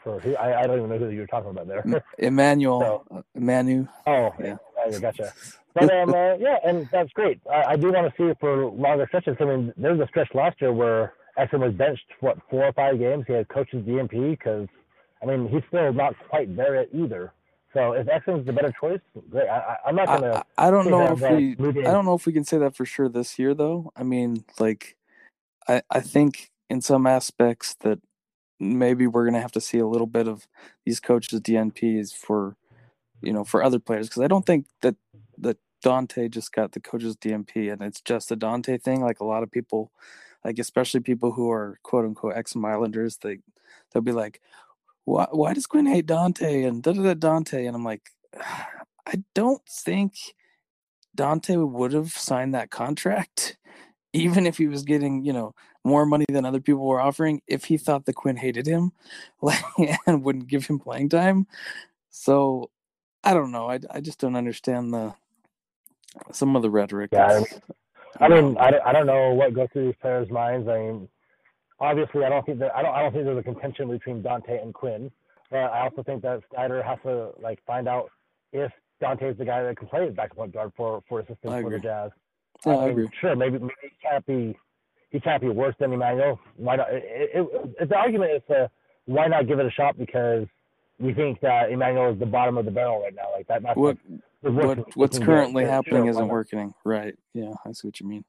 for 0.05 0.19
who, 0.19 0.35
I, 0.35 0.62
I 0.62 0.67
don't 0.67 0.77
even 0.77 0.89
know 0.89 0.97
who 0.97 1.09
you're 1.09 1.27
talking 1.27 1.50
about 1.50 1.67
there. 1.67 1.83
Emmanuel, 2.19 3.05
so, 3.09 3.17
uh, 3.17 3.21
Manu. 3.33 3.88
Oh, 4.07 4.33
yeah, 4.39 4.55
I 4.81 4.97
gotcha. 5.00 5.33
But 5.75 5.93
um, 5.93 6.13
uh, 6.13 6.35
yeah, 6.35 6.55
and 6.65 6.88
that's 6.89 7.12
great. 7.12 7.41
I, 7.51 7.71
I 7.71 7.75
do 7.75 7.91
want 7.91 8.07
to 8.07 8.13
see 8.17 8.29
it 8.29 8.38
for 8.39 8.67
longer 8.67 9.07
stretches. 9.09 9.35
I 9.41 9.43
mean, 9.43 9.74
there 9.75 9.93
was 9.93 10.00
a 10.00 10.07
stretch 10.07 10.29
last 10.33 10.62
year 10.62 10.71
where 10.71 11.12
Exum 11.38 11.59
was 11.59 11.74
benched 11.74 12.05
what 12.21 12.38
four 12.50 12.63
or 12.63 12.71
five 12.71 12.97
games. 12.97 13.25
He 13.27 13.33
had 13.33 13.50
coach's 13.50 13.83
DNP 13.83 14.39
because 14.39 14.69
I 15.21 15.25
mean 15.25 15.50
he's 15.50 15.63
still 15.67 15.91
not 15.91 16.15
quite 16.29 16.55
there 16.55 16.75
yet 16.75 16.88
either. 16.93 17.33
So 17.74 17.91
if 17.91 18.07
Exum's 18.07 18.45
the 18.45 18.53
better 18.53 18.74
choice, 18.79 19.01
great. 19.29 19.50
I, 19.50 19.75
am 19.85 19.97
not 19.97 20.05
gonna. 20.05 20.45
I, 20.57 20.67
I 20.67 20.71
don't 20.71 20.89
know 20.89 21.12
if 21.12 21.19
we. 21.19 21.57
I 21.85 21.91
don't 21.91 22.05
know 22.05 22.15
if 22.15 22.25
we 22.25 22.31
can 22.31 22.45
say 22.45 22.57
that 22.57 22.74
for 22.74 22.85
sure 22.85 23.09
this 23.09 23.38
year, 23.38 23.53
though. 23.53 23.91
I 23.97 24.03
mean, 24.03 24.45
like, 24.62 24.95
I 25.67 25.81
I 25.89 26.00
think 26.00 26.51
in 26.69 26.79
some 26.79 27.05
aspects 27.05 27.75
that 27.81 28.00
maybe 28.59 29.07
we're 29.07 29.25
gonna 29.25 29.41
have 29.41 29.51
to 29.53 29.62
see 29.62 29.79
a 29.79 29.88
little 29.88 30.07
bit 30.07 30.27
of 30.27 30.47
these 30.85 31.00
coaches 31.00 31.39
DNPs 31.41 32.13
for, 32.13 32.55
you 33.21 33.33
know, 33.33 33.43
for 33.43 33.63
other 33.63 33.79
players 33.79 34.07
because 34.07 34.21
I 34.24 34.27
don't 34.27 34.45
think 34.45 34.67
that 34.81 34.95
that 35.38 35.57
Dante 35.81 36.29
just 36.29 36.51
got 36.53 36.71
the 36.71 36.79
coach's 36.79 37.17
DNP 37.17 37.71
and 37.71 37.81
it's 37.81 38.01
just 38.01 38.31
a 38.31 38.35
Dante 38.35 38.77
thing. 38.77 39.01
Like 39.01 39.19
a 39.19 39.25
lot 39.25 39.43
of 39.43 39.51
people, 39.51 39.91
like 40.43 40.59
especially 40.59 41.01
people 41.01 41.31
who 41.33 41.51
are 41.51 41.79
quote 41.83 42.05
unquote 42.05 42.35
ex 42.35 42.55
Islanders, 42.55 43.17
they 43.17 43.39
they'll 43.93 44.03
be 44.03 44.12
like, 44.12 44.41
why 45.05 45.27
why 45.31 45.53
does 45.53 45.67
Quinn 45.67 45.85
hate 45.85 46.07
Dante 46.07 46.63
and 46.63 46.81
da 46.83 46.93
da 46.93 47.13
Dante? 47.13 47.65
And 47.65 47.75
I'm 47.75 47.85
like, 47.85 48.12
I 49.07 49.24
don't 49.35 49.62
think 49.69 50.13
Dante 51.13 51.57
would 51.57 51.93
have 51.93 52.09
signed 52.09 52.55
that 52.55 52.71
contract 52.71 53.57
even 54.13 54.47
if 54.47 54.57
he 54.57 54.67
was 54.67 54.83
getting, 54.83 55.24
you 55.25 55.33
know, 55.33 55.53
more 55.86 56.06
money 56.06 56.25
than 56.30 56.46
other 56.46 56.60
people 56.60 56.86
were 56.86 57.00
offering, 57.00 57.42
if 57.48 57.65
he 57.65 57.77
thought 57.77 58.06
the 58.06 58.13
Quinn 58.13 58.36
hated 58.36 58.65
him 58.65 58.92
like, 59.42 59.63
and 60.06 60.24
wouldn't 60.24 60.48
give 60.48 60.65
him 60.65 60.80
playing 60.80 61.10
time. 61.10 61.48
So 62.10 62.72
I 63.24 63.34
don't 63.34 63.51
know. 63.51 63.70
I, 63.70 63.80
I 63.89 64.01
just 64.01 64.20
don't 64.20 64.36
understand 64.36 64.94
the 64.94 65.13
some 66.32 66.56
of 66.56 66.62
the 66.62 66.70
rhetoric. 66.70 67.10
Yeah, 67.13 67.44
I 68.20 68.27
mean, 68.27 68.36
I, 68.38 68.42
mean 68.42 68.58
I, 68.58 68.80
I 68.86 68.92
don't 68.92 69.06
know 69.06 69.34
what 69.34 69.54
goes 69.54 69.68
through 69.72 69.88
these 69.88 69.96
players' 70.01 70.30
minds. 70.30 70.68
I 70.68 70.77
mean, 70.77 71.10
obviously, 71.80 72.24
I 72.24 72.30
don't 72.30 72.46
think 72.46 72.60
that 72.60 72.75
I 72.75 72.82
don't 72.82 72.96
I 72.96 73.01
don't 73.01 73.13
think 73.13 73.25
there's 73.25 73.38
a 73.38 73.44
contention 73.44 73.89
between 73.89 74.22
Dante 74.22 74.60
and 74.60 74.74
Quinn. 74.74 75.12
But 75.51 75.58
I 75.58 75.82
also 75.82 76.01
think 76.04 76.24
that 76.24 76.42
Snyder 76.51 76.82
has 76.82 76.98
to 77.04 77.32
like 77.39 77.60
find 77.68 77.88
out 77.88 78.10
if 78.51 78.72
Dante 79.00 79.30
is 79.30 79.38
the 79.38 79.46
guy 79.46 79.63
that 79.63 79.77
can 79.77 79.88
play 79.88 80.10
back 80.10 80.36
point 80.36 80.54
guard 80.54 80.72
for 80.75 81.04
for 81.08 81.20
assistance 81.20 81.62
for 81.62 81.70
the 81.70 81.80
Jazz. 81.80 82.12
I, 82.65 82.72
I 82.72 82.88
agree. 82.89 83.08
Sure, 83.20 83.36
maybe, 83.36 83.60
maybe 83.60 83.74
he 83.82 83.89
can't 84.01 84.25
be 84.25 84.58
he 85.12 85.19
can't 85.19 85.41
be 85.41 85.50
worse 85.50 85.75
than 85.79 85.93
Emmanuel. 85.93 86.39
Why 86.57 86.75
not? 86.75 86.88
It, 86.91 87.31
it, 87.33 87.89
the 87.89 87.95
argument 87.95 88.31
is 88.33 88.41
to 88.50 88.69
why 89.05 89.27
not 89.27 89.47
give 89.47 89.59
it 89.59 89.65
a 89.65 89.71
shot 89.71 89.97
because 89.97 90.47
we 91.00 91.13
think 91.13 91.39
that 91.41 91.71
Emmanuel 91.71 92.13
is 92.13 92.19
the 92.19 92.25
bottom 92.25 92.57
of 92.57 92.65
the 92.65 92.71
barrel 92.71 93.01
right 93.01 93.15
now. 93.15 93.31
Like 93.33 93.47
that. 93.47 93.63
That's 93.63 93.77
what, 93.77 93.97
what 94.41 94.97
what's 94.97 95.19
currently 95.19 95.65
happening 95.65 96.03
sure, 96.03 96.09
isn't 96.09 96.27
working. 96.27 96.74
Right. 96.83 97.15
Yeah, 97.33 97.53
I 97.65 97.71
see 97.71 97.88
what 97.88 98.00
you 98.00 98.07
mean. 98.07 98.25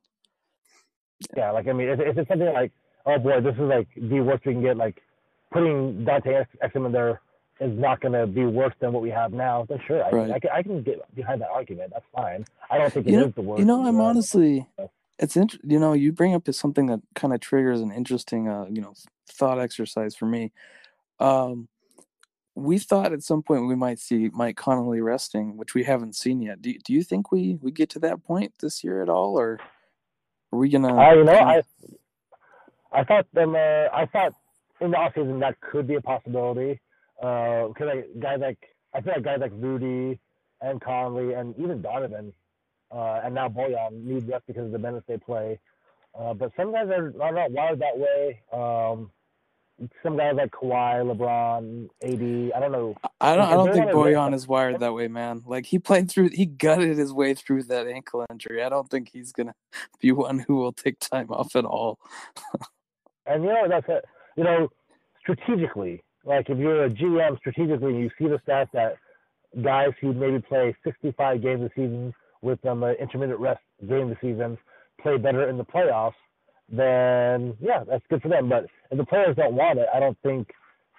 Yeah, 1.37 1.51
like 1.51 1.67
I 1.69 1.73
mean, 1.73 1.89
if, 1.89 2.01
if 2.01 2.19
it's 2.19 2.29
something 2.29 2.53
like, 2.53 2.73
oh 3.07 3.19
boy, 3.19 3.41
this 3.41 3.55
is 3.55 3.61
like 3.61 3.89
the 3.97 4.21
worst 4.21 4.45
we 4.45 4.53
can 4.53 4.63
get, 4.63 4.77
like 4.77 5.03
putting 5.51 6.05
Dante 6.05 6.45
Exum 6.63 6.87
in 6.87 6.93
there 6.93 7.21
is 7.59 7.79
not 7.79 8.01
going 8.01 8.13
to 8.13 8.27
be 8.27 8.45
worse 8.45 8.75
than 8.81 8.93
what 8.93 9.03
we 9.03 9.09
have 9.09 9.33
now, 9.33 9.65
then 9.67 9.81
sure, 9.87 10.05
I, 10.05 10.11
right. 10.11 10.31
I, 10.31 10.39
can, 10.39 10.51
I 10.53 10.63
can 10.63 10.83
get 10.83 11.15
behind 11.15 11.41
that 11.41 11.49
argument. 11.49 11.91
That's 11.93 12.05
fine. 12.15 12.45
I 12.71 12.77
don't 12.77 12.93
think 12.93 13.07
it 13.07 13.13
you 13.13 13.21
is 13.21 13.25
know, 13.27 13.33
the 13.35 13.41
worst. 13.41 13.61
You 13.61 13.65
know, 13.65 13.87
I'm 13.87 13.99
honestly, 13.99 14.67
it's 15.19 15.37
int- 15.37 15.61
You 15.65 15.79
know, 15.79 15.93
you 15.93 16.13
bring 16.13 16.35
up 16.35 16.53
something 16.53 16.87
that 16.87 17.01
kind 17.15 17.33
of 17.33 17.41
triggers 17.41 17.81
an 17.81 17.91
interesting, 17.93 18.49
uh, 18.49 18.67
you 18.71 18.81
know, 18.81 18.95
thought 19.31 19.59
exercise 19.59 20.15
for 20.15 20.27
me. 20.27 20.53
Um, 21.19 21.69
we 22.55 22.79
thought 22.79 23.13
at 23.13 23.23
some 23.23 23.43
point 23.43 23.67
we 23.67 23.75
might 23.75 23.99
see 23.99 24.31
Mike 24.33 24.57
Conley 24.57 25.01
resting, 25.01 25.57
which 25.57 25.75
we 25.75 25.85
haven't 25.85 26.17
seen 26.17 26.41
yet. 26.41 26.63
Do 26.63 26.73
Do 26.85 26.93
you 26.93 27.03
think 27.03 27.31
we 27.31 27.59
we 27.61 27.71
get 27.71 27.91
to 27.91 27.99
that 28.01 28.25
point 28.25 28.55
this 28.61 28.83
year 28.83 29.03
at 29.03 29.09
all, 29.09 29.39
or 29.39 29.59
are 30.53 30.59
we 30.59 30.71
gonna? 30.71 30.97
Uh, 30.97 31.15
you 31.15 31.25
know, 31.25 31.33
I 31.33 31.63
I 32.93 33.05
thought 33.05 33.27
them. 33.33 33.55
Uh, 33.55 33.89
I 33.93 34.07
thought 34.11 34.33
in 34.81 34.91
the 34.91 34.97
offseason 34.97 35.41
that 35.41 35.61
could 35.61 35.87
be 35.87 35.95
a 35.97 36.01
possibility. 36.01 36.81
Because 37.19 37.75
uh, 37.81 37.87
like 37.87 38.07
guys 38.19 38.41
like 38.41 38.59
I 38.95 39.01
feel 39.01 39.15
like 39.15 39.25
guys 39.25 39.41
like 39.41 39.53
Rudy 39.55 40.19
and 40.61 40.81
Conley 40.81 41.33
and 41.33 41.55
even 41.59 41.83
Donovan 41.83 42.33
uh, 42.91 43.21
and 43.25 43.35
now 43.35 43.49
Bojan 43.49 44.05
need 44.05 44.29
rest 44.29 44.45
because 44.47 44.67
of 44.67 44.73
the 44.73 44.79
minutes 44.79 45.05
they 45.09 45.19
play. 45.19 45.59
Uh, 46.19 46.33
but 46.35 46.51
some 46.57 46.73
guys 46.73 46.89
are, 46.89 47.13
are 47.21 47.33
not 47.33 47.51
wired 47.51 47.81
that 47.81 47.99
way. 47.99 48.41
Um, 48.53 49.11
some 50.03 50.17
guys 50.17 50.35
like 50.37 50.51
Kawhi, 50.53 51.05
LeBron, 51.05 51.89
AD. 52.03 52.57
I 52.57 52.61
don't 52.61 52.73
know. 52.73 52.97
I 53.21 53.37
don't. 53.37 53.45
I 53.45 53.51
don't 53.53 53.73
think 53.73 53.91
Bojan 53.91 54.35
is 54.35 54.49
wired 54.49 54.81
that 54.81 54.95
way, 54.95 55.09
man. 55.09 55.43
Like 55.45 55.67
he 55.67 55.79
played 55.79 56.11
through. 56.11 56.31
He 56.31 56.47
gutted 56.47 56.97
his 56.97 57.13
way 57.13 57.35
through 57.35 57.65
that 57.65 57.87
ankle 57.87 58.25
injury. 58.31 58.63
I 58.63 58.71
don't 58.71 58.89
think 58.89 59.11
he's 59.13 59.33
gonna 59.33 59.55
be 60.01 60.13
one 60.13 60.39
who 60.39 60.57
will 60.57 60.73
take 60.73 60.99
time 60.99 61.31
off 61.31 61.55
at 61.55 61.67
all. 61.67 61.99
and 63.27 63.43
you 63.43 63.51
know 63.51 63.67
that's 63.69 63.87
it. 63.89 64.07
You 64.37 64.45
know, 64.45 64.69
strategically, 65.21 66.03
like 66.25 66.49
if 66.49 66.59
you're 66.59 66.85
a 66.85 66.91
GM 66.91 67.39
strategically 67.39 67.99
you 67.99 68.11
see 68.19 68.29
the 68.29 68.41
stats 68.47 68.69
that 68.73 68.97
guys 69.63 69.91
who 70.01 70.13
maybe 70.13 70.41
play 70.41 70.75
65 70.85 71.43
games 71.43 71.63
a 71.63 71.71
season 71.75 72.15
with 72.43 72.61
them 72.63 72.83
um, 72.83 72.95
intermittent 73.01 73.41
rest 73.41 73.61
during 73.87 74.09
the 74.09 74.17
season 74.21 74.59
play 75.01 75.19
better 75.19 75.49
in 75.49 75.57
the 75.57 75.65
playoffs, 75.65 76.15
then 76.69 77.57
yeah, 77.61 77.85
that's 77.89 78.05
good 78.11 78.23
for 78.23 78.29
them. 78.29 78.49
But 78.49 78.67
if 78.91 78.99
the 78.99 79.05
players 79.05 79.37
don't 79.37 79.55
want 79.55 79.79
it, 79.79 79.87
I 79.95 80.01
don't 80.01 80.19
think 80.23 80.51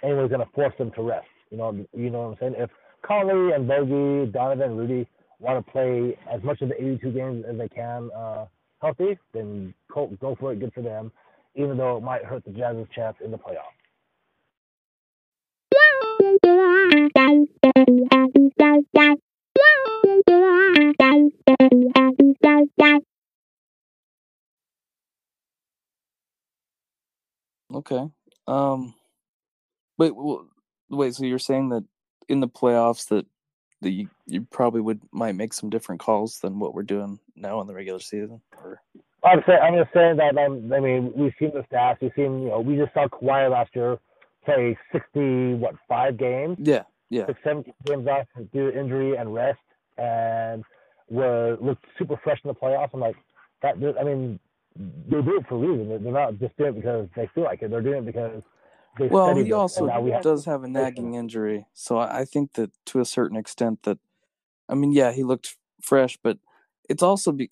anyone's 0.03 0.29
going 0.29 0.45
to 0.45 0.51
force 0.53 0.73
them 0.77 0.91
to 0.95 1.01
rest. 1.01 1.27
You 1.51 1.57
know, 1.57 1.85
you 1.93 2.09
know 2.09 2.21
what 2.21 2.27
I'm 2.29 2.37
saying? 2.39 2.55
If 2.57 2.69
Conley 3.05 3.53
and 3.53 3.67
Bogey, 3.67 4.31
Donovan, 4.31 4.77
Rudy 4.77 5.07
want 5.39 5.65
to 5.65 5.71
play 5.71 6.17
as 6.31 6.41
much 6.43 6.61
of 6.61 6.69
the 6.69 6.75
82 6.75 7.11
games 7.11 7.45
as 7.49 7.57
they 7.57 7.69
can 7.69 8.09
uh, 8.15 8.45
healthy, 8.81 9.17
then 9.33 9.73
go, 9.93 10.07
go 10.19 10.35
for 10.39 10.53
it. 10.53 10.59
Good 10.59 10.73
for 10.73 10.81
them, 10.81 11.11
even 11.55 11.77
though 11.77 11.97
it 11.97 12.03
might 12.03 12.23
hurt 12.23 12.43
the 12.45 12.51
Jazz's 12.51 12.87
chance 12.95 13.17
in 13.23 13.31
the 13.31 13.37
playoffs. 13.37 13.73
Okay. 27.89 28.11
Um. 28.47 28.93
Wait. 29.97 30.13
Wait. 30.89 31.15
So 31.15 31.25
you're 31.25 31.39
saying 31.39 31.69
that 31.69 31.85
in 32.27 32.39
the 32.39 32.47
playoffs 32.47 33.07
that 33.09 33.25
that 33.81 33.91
you, 33.91 34.09
you 34.25 34.41
probably 34.51 34.81
would 34.81 35.01
might 35.11 35.35
make 35.35 35.53
some 35.53 35.69
different 35.69 36.01
calls 36.01 36.39
than 36.39 36.59
what 36.59 36.73
we're 36.73 36.83
doing 36.83 37.19
now 37.35 37.61
in 37.61 37.67
the 37.67 37.73
regular 37.73 37.99
season, 37.99 38.41
or 38.57 38.81
I'm 39.23 39.43
saying 39.45 39.59
I'm 39.61 39.75
just 39.75 39.93
saying 39.93 40.17
that 40.17 40.37
um, 40.37 40.71
I 40.73 40.79
mean 40.79 41.11
we've 41.15 41.33
seen 41.39 41.51
the 41.53 41.63
stats. 41.71 41.97
We've 42.01 42.11
seen 42.15 42.41
you 42.41 42.49
know 42.49 42.59
we 42.59 42.75
just 42.75 42.93
saw 42.93 43.07
Kawhi 43.07 43.49
last 43.51 43.75
year 43.75 43.99
play 44.45 44.77
sixty 44.91 45.53
what 45.53 45.75
five 45.87 46.17
games. 46.17 46.57
Yeah, 46.59 46.83
yeah. 47.09 47.25
Took 47.25 47.37
seven 47.43 47.65
games 47.85 48.07
off 48.07 48.27
due 48.53 48.71
to 48.71 48.79
injury 48.79 49.15
and 49.15 49.33
rest, 49.33 49.59
and 49.97 50.63
were 51.09 51.57
looked 51.61 51.85
super 51.97 52.19
fresh 52.23 52.39
in 52.43 52.47
the 52.47 52.55
playoffs. 52.55 52.89
I'm 52.93 52.99
like 52.99 53.15
that. 53.61 53.75
I 53.99 54.03
mean, 54.03 54.39
they 54.77 55.21
do 55.21 55.37
it 55.37 55.47
for 55.47 55.55
a 55.55 55.67
reason. 55.67 56.03
They're 56.03 56.13
not 56.13 56.39
just 56.39 56.57
doing 56.57 56.69
it 56.69 56.75
because 56.75 57.07
they 57.15 57.29
feel 57.33 57.43
like 57.43 57.61
it. 57.61 57.71
They're 57.71 57.81
doing 57.81 57.99
it 57.99 58.05
because 58.05 58.43
they 58.99 59.07
well, 59.07 59.35
he 59.35 59.51
also 59.53 59.85
we 60.01 60.11
does 60.21 60.45
have 60.45 60.63
a 60.63 60.67
nagging 60.67 61.13
injury, 61.13 61.67
so 61.73 61.97
I 61.97 62.25
think 62.25 62.53
that 62.53 62.71
to 62.87 62.99
a 62.99 63.05
certain 63.05 63.37
extent 63.37 63.83
that, 63.83 63.99
I 64.67 64.75
mean, 64.75 64.91
yeah, 64.91 65.11
he 65.11 65.23
looked 65.23 65.55
fresh, 65.81 66.17
but 66.21 66.37
it's 66.89 67.03
also 67.03 67.31
be. 67.31 67.51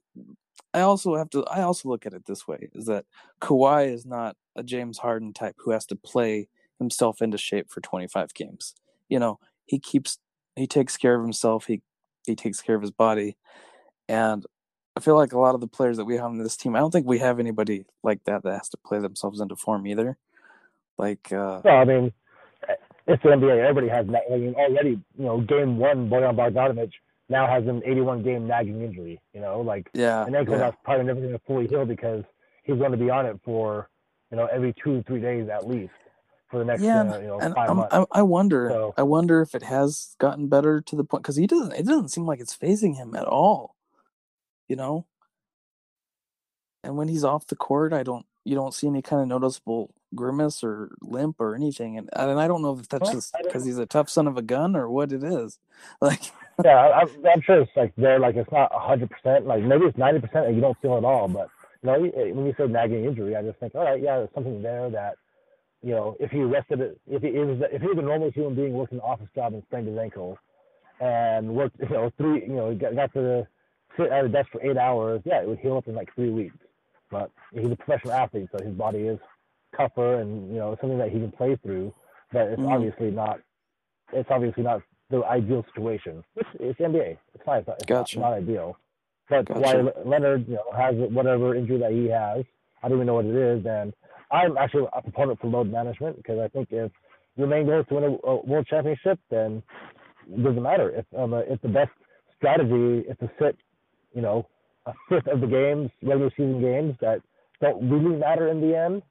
I 0.74 0.82
also 0.82 1.15
have 1.15 1.29
to. 1.32 1.44
I 1.46 1.62
also 1.62 1.89
look 1.89 2.05
at 2.05 2.13
it 2.13 2.25
this 2.25 2.48
way: 2.48 2.70
is 2.74 2.86
that 2.86 3.05
Kawhi 3.41 3.91
is 3.91 4.05
not 4.05 4.36
a 4.55 4.63
James 4.63 5.00
Harden 5.00 5.34
type 5.34 5.55
who 5.60 5.72
has 5.72 5.86
to 5.88 5.96
play 5.96 6.48
himself 6.79 7.22
into 7.22 7.38
shape 7.38 7.70
for 7.70 7.82
25 7.82 8.34
games. 8.34 8.75
You 9.08 9.20
know, 9.20 9.39
he 9.65 9.79
keeps 9.79 10.17
he 10.55 10.67
takes 10.67 10.98
care 10.98 11.15
of 11.15 11.22
himself. 11.22 11.67
He 11.67 11.82
he 12.25 12.36
takes 12.36 12.62
care 12.62 12.75
of 12.75 12.82
his 12.82 12.91
body, 12.91 13.38
and 14.08 14.46
I 14.98 15.02
feel 15.02 15.16
like 15.16 15.34
a 15.34 15.40
lot 15.40 15.56
of 15.56 15.62
the 15.62 15.68
players 15.68 15.98
that 15.98 16.06
we 16.06 16.16
have 16.16 16.32
in 16.32 16.38
this 16.38 16.56
team, 16.56 16.75
I 16.75 16.80
don't 16.80 16.92
think 16.92 17.06
we 17.06 17.20
have 17.20 17.40
anybody 17.40 17.86
like 18.02 18.24
that 18.24 18.44
that 18.44 18.54
has 18.54 18.70
to 18.70 18.78
play 18.78 19.00
themselves 19.00 19.42
into 19.42 19.56
form 19.56 19.86
either. 19.88 20.18
Like, 20.98 21.32
uh, 21.34 21.62
well, 21.64 21.78
I 21.78 21.84
mean, 21.84 22.14
it's 23.08 23.22
the 23.22 23.30
NBA. 23.30 23.60
Everybody 23.60 23.90
has. 23.90 24.08
I 24.08 24.38
mean, 24.38 24.56
already, 24.56 25.02
you 25.18 25.25
know, 25.25 25.42
game 25.42 25.78
one, 25.78 26.10
Bojan 26.10 26.36
Bogdanovic 26.36 26.92
now 27.28 27.46
has 27.48 27.68
an 27.68 27.82
81 27.86 28.24
game 28.24 28.48
nagging 28.48 28.82
injury. 28.82 29.20
You 29.34 29.42
know, 29.42 29.62
like, 29.62 29.90
yeah, 29.94 30.25
and 30.25 30.36
ankle 30.36 30.54
yeah. 30.54 30.62
that's 30.62 30.78
probably 30.84 31.06
never 31.06 31.20
going 31.20 31.34
to 31.34 31.42
fully 31.46 31.68
heal 31.68 31.86
because 31.86 32.24
he's 32.64 32.78
going 32.78 32.92
to 32.92 32.98
be 32.98 33.10
on 33.10 33.25
it 33.25 33.40
for, 33.44 33.90
you 34.32 34.38
know, 34.38 34.46
every 34.46 34.74
two 34.82 35.04
three 35.04 35.20
days 35.20 35.50
at 35.50 35.68
least 35.68 35.94
for 36.50 36.60
the 36.60 36.66
next 36.66 36.82
yeah, 36.82 37.02
uh, 37.02 37.20
you 37.20 37.28
know 37.28 37.40
and 37.40 37.54
5 37.54 37.75
months. 37.75 37.94
I, 37.94 38.06
I 38.12 38.22
wonder, 38.22 38.70
so, 38.72 38.94
I 38.98 39.04
wonder 39.04 39.42
if 39.42 39.54
it 39.54 39.64
has 39.64 40.16
gotten 40.20 40.48
better 40.48 40.80
to 40.80 40.96
the 40.96 41.04
point 41.04 41.24
because 41.24 41.36
he 41.36 41.48
doesn't. 41.48 41.74
It 41.74 41.86
doesn't 41.86 42.10
seem 42.10 42.25
like 42.25 42.40
it's 42.40 42.56
phasing 42.56 42.96
him 42.96 43.14
at 43.16 43.25
all. 43.25 43.75
You 44.68 44.76
know, 44.76 45.06
and 46.84 46.98
when 46.98 47.08
he's 47.08 47.24
off 47.24 47.48
the 47.48 47.56
court, 47.56 47.94
I 47.94 48.04
don't. 48.04 48.26
You 48.44 48.54
don't 48.54 48.76
see 48.76 48.88
any 48.88 49.02
kind 49.02 49.24
of 49.24 49.28
noticeable 49.28 49.92
grimace 50.14 50.64
or 50.64 50.96
limp 51.02 51.42
or 51.42 51.56
anything, 51.56 51.98
and 51.98 52.10
and 52.14 52.40
I 52.40 52.48
don't 52.48 52.62
know 52.62 52.78
if 52.78 52.88
that's 52.88 53.12
just 53.12 53.36
because 53.44 53.66
he's 53.66 53.80
a 53.80 53.88
tough 53.88 54.10
son 54.10 54.28
of 54.28 54.38
a 54.38 54.42
gun 54.44 54.76
or 54.76 54.90
what 54.90 55.12
it 55.12 55.24
is. 55.24 55.60
Like, 56.02 56.32
yeah, 56.64 56.78
I, 56.78 57.02
I'm 57.30 57.42
sure 57.42 57.62
it's 57.62 57.72
like 57.76 57.94
there, 57.98 58.18
like 58.20 58.36
it's 58.36 58.52
not 58.52 58.72
hundred 58.74 59.10
percent. 59.10 59.46
Like 59.46 59.64
maybe 59.64 59.86
it's 59.86 59.98
ninety 59.98 60.22
percent, 60.22 60.46
and 60.46 60.56
you 60.56 60.62
don't 60.62 60.78
feel 60.82 60.98
it 60.98 61.04
all. 61.04 61.28
But 61.28 61.50
you 61.84 61.90
know, 61.90 62.00
when 62.00 62.46
you 62.46 62.54
say 62.58 62.68
nagging 62.68 63.04
injury, 63.04 63.36
I 63.36 63.42
just 63.42 63.60
think, 63.60 63.76
all 63.76 63.84
right, 63.84 64.02
yeah, 64.02 64.18
there's 64.18 64.30
something 64.34 64.62
there 64.62 64.90
that 64.92 65.16
you 65.86 65.92
know, 65.92 66.18
if 66.20 66.32
he 66.32 66.42
rested 66.42 66.82
it, 66.82 67.00
if 67.08 67.22
he 67.22 67.30
was, 67.32 67.62
if 67.72 67.80
he 67.80 67.88
was 67.88 67.98
a 68.00 68.02
normal 68.02 68.32
human 68.32 68.56
being 68.56 68.74
working 68.74 68.98
an 68.98 69.04
office 69.04 69.28
job 69.36 69.54
and 69.54 69.62
sprained 69.68 69.88
his 69.88 69.98
ankle, 69.98 70.38
and 71.00 71.48
worked, 71.48 71.78
you 71.80 71.90
know, 71.90 72.12
three, 72.18 72.42
you 72.42 72.56
know, 72.56 72.74
got, 72.74 72.96
got 72.96 73.14
to 73.14 73.48
sit 73.98 74.12
at 74.12 74.25
a 74.25 74.30
desk 74.30 74.50
for 74.52 74.64
eight 74.64 74.78
hours, 74.78 75.22
yeah, 75.25 75.42
it 75.42 75.48
would 75.48 75.60
heal 75.60 75.78
up 75.78 75.88
in 75.88 75.96
like 75.96 76.14
three 76.16 76.30
weeks. 76.30 76.56
But 77.12 77.32
he's 77.54 77.72
a 77.72 77.75
professional 77.75 78.14
athlete, 78.14 78.50
so 78.52 78.64
his 78.64 78.74
body 78.74 79.00
is 79.00 79.20
tougher, 79.78 80.22
and 80.22 80.50
you 80.50 80.58
know, 80.58 80.75
something 80.82 80.98
that 80.98 81.12
he 81.12 81.20
can 81.20 81.32
play 81.32 81.58
through. 81.64 81.94
But 82.32 82.48
it's 82.48 82.62
mm. 82.62 82.72
obviously 82.72 83.12
not, 83.12 83.40
it's 84.12 84.30
obviously 84.32 84.64
not 84.64 84.82
the 85.10 85.24
ideal 85.24 85.66
situation. 85.74 86.24
It's, 86.36 86.50
it's 86.60 86.80
NBA. 86.80 87.18
It's 87.34 87.44
fine. 87.46 87.60
It's, 87.60 87.68
not, 87.68 87.78
it's 87.78 87.86
gotcha. 87.86 88.20
not, 88.20 88.30
not 88.30 88.38
ideal. 88.38 88.78
But 89.30 89.46
gotcha. 89.46 89.60
Kawhi 89.60 90.06
Leonard, 90.06 90.48
you 90.48 90.56
know, 90.56 90.72
has 90.75 90.96
whatever 91.12 91.56
injury 91.56 91.80
that 91.80 91.92
he 91.92 92.08
has, 92.08 92.46
I 92.84 92.88
don't 92.88 92.98
even 92.98 93.08
know 93.08 93.16
what 93.16 93.25
it 93.25 93.36
is, 93.36 93.64
then 93.64 93.94
I'm 94.32 94.58
actually 94.58 94.86
a 94.94 95.02
proponent 95.02 95.40
for 95.40 95.48
load 95.48 95.72
management 95.72 96.18
because 96.18 96.40
I 96.40 96.48
think 96.50 96.70
if 96.72 96.92
your 97.36 97.48
main 97.48 97.66
goal 97.66 97.82
is 97.82 97.88
to 97.90 97.96
win 97.96 98.04
a, 98.04 98.28
a 98.28 98.46
world 98.46 98.68
championship, 98.68 99.20
then 99.30 99.64
it 100.32 100.44
doesn't 100.44 100.62
matter. 100.62 100.90
If 100.92 101.06
um, 101.18 101.34
uh, 101.34 101.40
if 101.40 101.62
the 101.62 101.70
best 101.70 101.92
strategy 102.38 103.08
is 103.08 103.18
to 103.20 103.30
sit, 103.40 103.58
you 104.16 104.22
know, 104.22 104.48
a 104.88 104.94
fifth 105.10 105.28
of 105.28 105.42
the 105.42 105.48
games, 105.48 105.92
regular 106.02 106.32
season 106.32 106.62
games 106.62 106.96
that 107.02 107.22
don't 107.62 107.88
really 107.90 108.16
matter 108.18 108.48
in 108.48 108.62
the 108.62 108.76
end, 108.76 109.04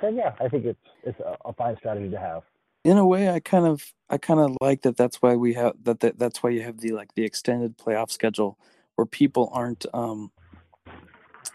then 0.00 0.16
yeah, 0.16 0.32
I 0.40 0.48
think 0.48 0.64
it's 0.64 0.78
it's 1.02 1.20
a, 1.20 1.36
a 1.44 1.52
fine 1.52 1.76
strategy 1.76 2.08
to 2.10 2.18
have. 2.18 2.42
In 2.84 2.96
a 2.96 3.06
way, 3.06 3.28
I 3.28 3.40
kind 3.40 3.66
of 3.66 3.92
I 4.08 4.16
kind 4.18 4.40
of 4.40 4.56
like 4.60 4.82
that. 4.82 4.96
That's 4.96 5.20
why 5.20 5.36
we 5.36 5.54
have 5.54 5.74
that, 5.82 6.00
that. 6.00 6.18
That's 6.18 6.42
why 6.42 6.50
you 6.50 6.62
have 6.62 6.80
the 6.80 6.92
like 6.92 7.14
the 7.14 7.24
extended 7.24 7.76
playoff 7.76 8.10
schedule 8.10 8.58
where 8.96 9.06
people 9.06 9.50
aren't. 9.52 9.84
um 9.92 10.32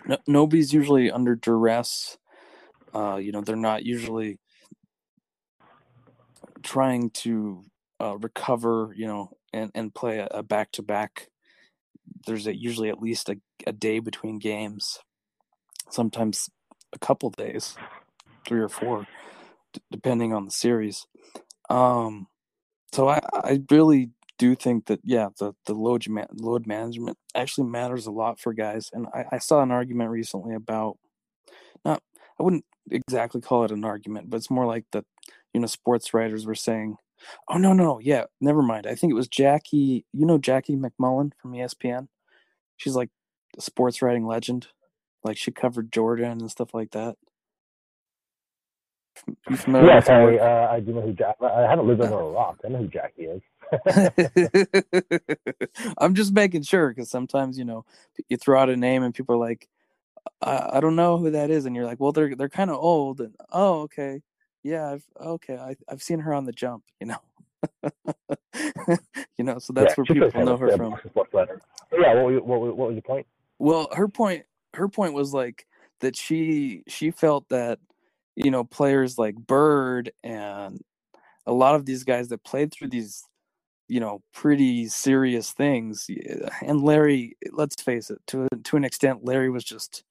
no, 0.05 0.17
Nobody's 0.27 0.73
usually 0.73 1.11
under 1.11 1.35
duress. 1.35 2.17
Uh, 2.93 3.17
you 3.17 3.31
know, 3.31 3.41
they're 3.41 3.55
not 3.55 3.83
usually 3.83 4.39
trying 6.63 7.09
to 7.11 7.65
uh, 7.99 8.17
recover. 8.17 8.93
You 8.95 9.07
know, 9.07 9.37
and 9.53 9.71
and 9.75 9.93
play 9.93 10.25
a 10.29 10.43
back 10.43 10.71
to 10.73 10.81
back. 10.81 11.29
There's 12.25 12.47
a, 12.47 12.55
usually 12.55 12.89
at 12.89 13.01
least 13.01 13.29
a, 13.29 13.37
a 13.65 13.71
day 13.71 13.99
between 13.99 14.39
games. 14.39 14.99
Sometimes 15.89 16.49
a 16.93 16.99
couple 16.99 17.29
days 17.29 17.77
three 18.47 18.59
or 18.59 18.69
four, 18.69 19.07
d- 19.73 19.81
depending 19.91 20.33
on 20.33 20.45
the 20.45 20.51
series. 20.51 21.05
Um, 21.69 22.27
so 22.93 23.09
I, 23.09 23.19
I 23.33 23.61
really 23.69 24.11
do 24.37 24.55
think 24.55 24.85
that 24.85 24.99
yeah, 25.03 25.29
the 25.39 25.53
the 25.65 25.73
load 25.73 26.05
load 26.33 26.67
management 26.67 27.17
actually 27.35 27.67
matters 27.67 28.05
a 28.07 28.11
lot 28.11 28.39
for 28.39 28.53
guys. 28.53 28.89
And 28.93 29.07
I, 29.13 29.25
I 29.33 29.37
saw 29.39 29.61
an 29.61 29.71
argument 29.71 30.11
recently 30.11 30.55
about 30.55 30.97
not 31.83 32.01
I 32.39 32.43
wouldn't 32.43 32.65
exactly 32.89 33.41
call 33.41 33.63
it 33.65 33.71
an 33.71 33.83
argument, 33.83 34.29
but 34.29 34.37
it's 34.37 34.51
more 34.51 34.65
like 34.65 34.85
that 34.91 35.05
you 35.53 35.59
know 35.59 35.67
sports 35.67 36.13
writers 36.13 36.45
were 36.45 36.55
saying, 36.55 36.97
oh 37.49 37.57
no 37.57 37.73
no 37.73 37.99
yeah 37.99 38.25
never 38.41 38.61
mind. 38.61 38.87
I 38.87 38.95
think 38.95 39.11
it 39.11 39.15
was 39.15 39.27
Jackie 39.27 40.05
you 40.13 40.25
know 40.25 40.37
Jackie 40.37 40.75
MacMullan 40.75 41.31
from 41.41 41.53
ESPN. 41.53 42.07
She's 42.77 42.95
like 42.95 43.09
a 43.57 43.61
sports 43.61 44.01
writing 44.01 44.25
legend. 44.25 44.67
Like 45.23 45.37
she 45.37 45.51
covered 45.51 45.91
Jordan 45.91 46.39
and 46.39 46.51
stuff 46.51 46.73
like 46.73 46.91
that. 46.91 47.17
You 49.49 49.55
familiar 49.57 49.87
yes, 49.87 50.09
I, 50.09 50.35
uh, 50.37 50.69
I 50.71 50.79
do 50.79 50.93
know 50.93 51.01
who 51.01 51.13
Jack. 51.13 51.35
I 51.41 51.61
haven't 51.61 51.87
lived 51.87 52.01
under 52.01 52.19
a 52.19 52.29
rock. 52.31 52.59
I 52.63 52.69
know 52.69 52.79
who 52.79 52.87
Jackie 52.87 53.23
is. 53.23 53.41
I'm 55.97 56.15
just 56.15 56.33
making 56.33 56.61
sure 56.63 56.89
because 56.89 57.09
sometimes 57.09 57.57
you 57.57 57.65
know 57.65 57.85
you 58.29 58.37
throw 58.37 58.59
out 58.59 58.69
a 58.69 58.77
name 58.77 59.03
and 59.03 59.13
people 59.13 59.35
are 59.35 59.39
like, 59.39 59.67
I, 60.41 60.77
I 60.77 60.79
don't 60.79 60.95
know 60.95 61.17
who 61.17 61.31
that 61.31 61.49
is, 61.49 61.65
and 61.65 61.75
you're 61.75 61.85
like, 61.85 61.99
well, 61.99 62.11
they're 62.11 62.35
they're 62.35 62.49
kind 62.49 62.69
of 62.69 62.77
old, 62.77 63.21
and 63.21 63.35
oh, 63.51 63.81
okay, 63.81 64.21
yeah, 64.67 64.91
I've 64.91 65.05
okay, 65.19 65.57
I, 65.57 65.75
I've 65.89 66.01
seen 66.01 66.19
her 66.19 66.33
on 66.33 66.45
the 66.45 66.51
jump, 66.51 66.83
you 66.99 67.07
know. 67.07 67.19
you 69.37 69.43
know, 69.43 69.59
so 69.59 69.73
that's 69.73 69.91
yeah, 69.91 69.93
where 69.95 70.29
people 70.29 70.45
know 70.45 70.57
her 70.57 70.77
from. 70.77 70.95
Yeah, 71.91 72.21
what, 72.21 72.45
what, 72.45 72.77
what 72.77 72.87
was 72.87 72.95
your 72.95 73.01
point? 73.01 73.25
Well, 73.59 73.89
her 73.93 74.07
point, 74.07 74.45
her 74.73 74.87
point 74.87 75.13
was 75.13 75.33
like 75.33 75.65
that 76.01 76.15
she 76.15 76.83
she 76.87 77.11
felt 77.11 77.49
that 77.49 77.79
you 78.37 78.51
know, 78.51 78.63
players 78.63 79.17
like 79.17 79.35
Bird 79.35 80.11
and 80.23 80.79
a 81.47 81.51
lot 81.51 81.73
of 81.73 81.85
these 81.85 82.03
guys 82.03 82.27
that 82.27 82.43
played 82.43 82.71
through 82.71 82.89
these, 82.89 83.23
you 83.87 83.99
know, 83.99 84.21
pretty 84.31 84.87
serious 84.87 85.51
things. 85.51 86.07
And 86.61 86.83
Larry, 86.83 87.35
let's 87.51 87.81
face 87.81 88.11
it, 88.11 88.19
to 88.27 88.47
to 88.63 88.77
an 88.77 88.85
extent, 88.85 89.25
Larry 89.25 89.49
was 89.49 89.63
just 89.63 90.03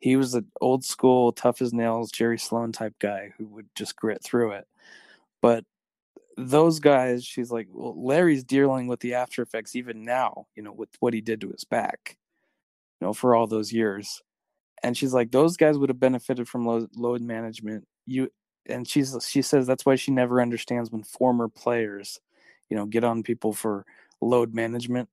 he 0.00 0.16
was 0.16 0.34
an 0.34 0.50
old 0.60 0.84
school, 0.84 1.32
tough 1.32 1.60
as 1.62 1.72
nails, 1.72 2.10
Jerry 2.10 2.38
Sloan 2.38 2.72
type 2.72 2.94
guy 2.98 3.32
who 3.36 3.46
would 3.48 3.68
just 3.74 3.96
grit 3.96 4.22
through 4.22 4.52
it. 4.52 4.66
But 5.42 5.64
those 6.36 6.80
guys, 6.80 7.24
she's 7.24 7.50
like, 7.50 7.68
well, 7.70 7.94
Larry's 8.02 8.44
dealing 8.44 8.86
with 8.86 9.00
the 9.00 9.14
after 9.14 9.42
effects 9.42 9.76
even 9.76 10.04
now, 10.04 10.46
you 10.56 10.62
know, 10.62 10.72
with 10.72 10.88
what 11.00 11.12
he 11.12 11.20
did 11.20 11.40
to 11.42 11.50
his 11.50 11.64
back, 11.64 12.16
you 13.00 13.06
know, 13.06 13.12
for 13.12 13.34
all 13.34 13.46
those 13.46 13.72
years. 13.72 14.22
And 14.82 14.96
she's 14.96 15.12
like 15.12 15.30
those 15.30 15.58
guys 15.58 15.76
would 15.76 15.90
have 15.90 16.00
benefited 16.00 16.48
from 16.48 16.64
load, 16.66 16.88
load 16.96 17.20
management. 17.20 17.86
You 18.06 18.30
and 18.66 18.88
she's 18.88 19.16
she 19.28 19.42
says 19.42 19.66
that's 19.66 19.84
why 19.84 19.96
she 19.96 20.10
never 20.10 20.40
understands 20.40 20.90
when 20.90 21.02
former 21.02 21.48
players 21.48 22.20
you 22.68 22.76
know 22.76 22.86
get 22.86 23.04
on 23.04 23.22
people 23.22 23.52
for 23.52 23.84
load 24.20 24.54
management 24.54 25.08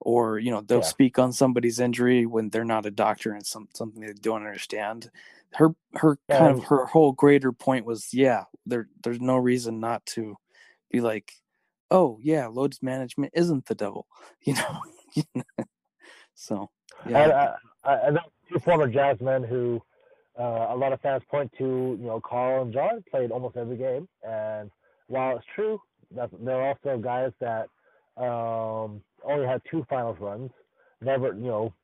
or 0.00 0.38
you 0.38 0.50
know 0.50 0.60
they'll 0.60 0.78
yeah. 0.78 0.84
speak 0.84 1.18
on 1.18 1.32
somebody's 1.32 1.80
injury 1.80 2.26
when 2.26 2.48
they're 2.50 2.64
not 2.64 2.86
a 2.86 2.90
doctor 2.90 3.32
and 3.32 3.46
some 3.46 3.68
something 3.74 4.00
they 4.00 4.12
don't 4.12 4.46
understand 4.46 5.10
her 5.54 5.74
her 5.94 6.18
yeah. 6.28 6.38
kind 6.38 6.58
of 6.58 6.64
her 6.64 6.86
whole 6.86 7.12
greater 7.12 7.52
point 7.52 7.84
was 7.84 8.12
yeah 8.12 8.44
there 8.66 8.88
there's 9.02 9.20
no 9.20 9.36
reason 9.36 9.80
not 9.80 10.04
to 10.06 10.36
be 10.90 11.00
like 11.00 11.32
oh 11.90 12.18
yeah 12.22 12.46
loads 12.46 12.82
management 12.82 13.32
isn't 13.34 13.66
the 13.66 13.74
devil 13.74 14.06
you 14.42 14.54
know 14.54 15.24
so 16.34 16.70
yeah 17.08 17.56
I, 17.84 17.90
I, 17.90 18.08
I, 18.08 18.18
two 18.50 18.58
former 18.60 18.90
Jazzmen 18.90 19.48
who 19.48 19.80
uh, 20.38 20.68
a 20.70 20.76
lot 20.76 20.92
of 20.92 21.00
fans 21.00 21.22
point 21.30 21.52
to. 21.58 21.64
You 21.64 22.06
know, 22.06 22.20
Carl 22.20 22.62
and 22.62 22.72
John 22.72 23.04
played 23.10 23.30
almost 23.30 23.56
every 23.56 23.76
game, 23.76 24.08
and 24.22 24.70
while 25.06 25.36
it's 25.36 25.46
true 25.54 25.80
that 26.12 26.30
there 26.40 26.60
are 26.60 26.68
also 26.68 26.98
guys 26.98 27.32
that 27.40 27.68
um, 28.22 29.02
only 29.24 29.46
had 29.46 29.62
two 29.70 29.86
finals 29.88 30.16
runs, 30.20 30.50
never, 31.00 31.28
you 31.28 31.46
know, 31.46 31.74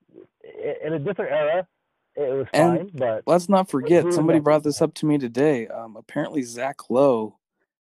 in 0.85 0.93
a 0.95 0.99
different 0.99 1.33
era, 1.33 1.67
it 2.15 2.33
was 2.33 2.47
and 2.53 2.79
fine. 2.79 2.91
But 2.95 3.23
let's 3.27 3.49
not 3.49 3.71
forget, 3.71 4.13
somebody 4.13 4.39
brought 4.39 4.63
this 4.63 4.81
up 4.81 4.95
to 4.95 5.07
me 5.07 5.19
today. 5.19 5.69
Um, 5.69 5.97
apparently, 5.97 6.43
Zach 6.43 6.91
Lowe 6.91 7.39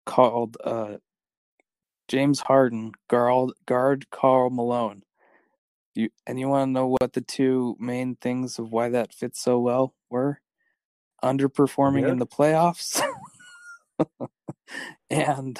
called 0.06 0.56
uh, 0.64 0.96
James 2.08 2.40
Harden 2.40 2.92
guard 3.08 3.52
guard 3.66 4.10
Karl 4.10 4.50
Malone 4.50 5.02
you 5.94 6.10
and 6.26 6.38
you 6.38 6.48
want 6.48 6.68
to 6.68 6.72
know 6.72 6.86
what 6.86 7.12
the 7.12 7.20
two 7.20 7.76
main 7.78 8.16
things 8.16 8.58
of 8.58 8.70
why 8.72 8.88
that 8.90 9.14
fits 9.14 9.40
so 9.40 9.58
well 9.58 9.94
were? 10.10 10.40
Underperforming 11.22 12.02
yeah. 12.02 12.08
in 12.08 12.18
the 12.18 12.26
playoffs 12.26 13.00
and 15.10 15.58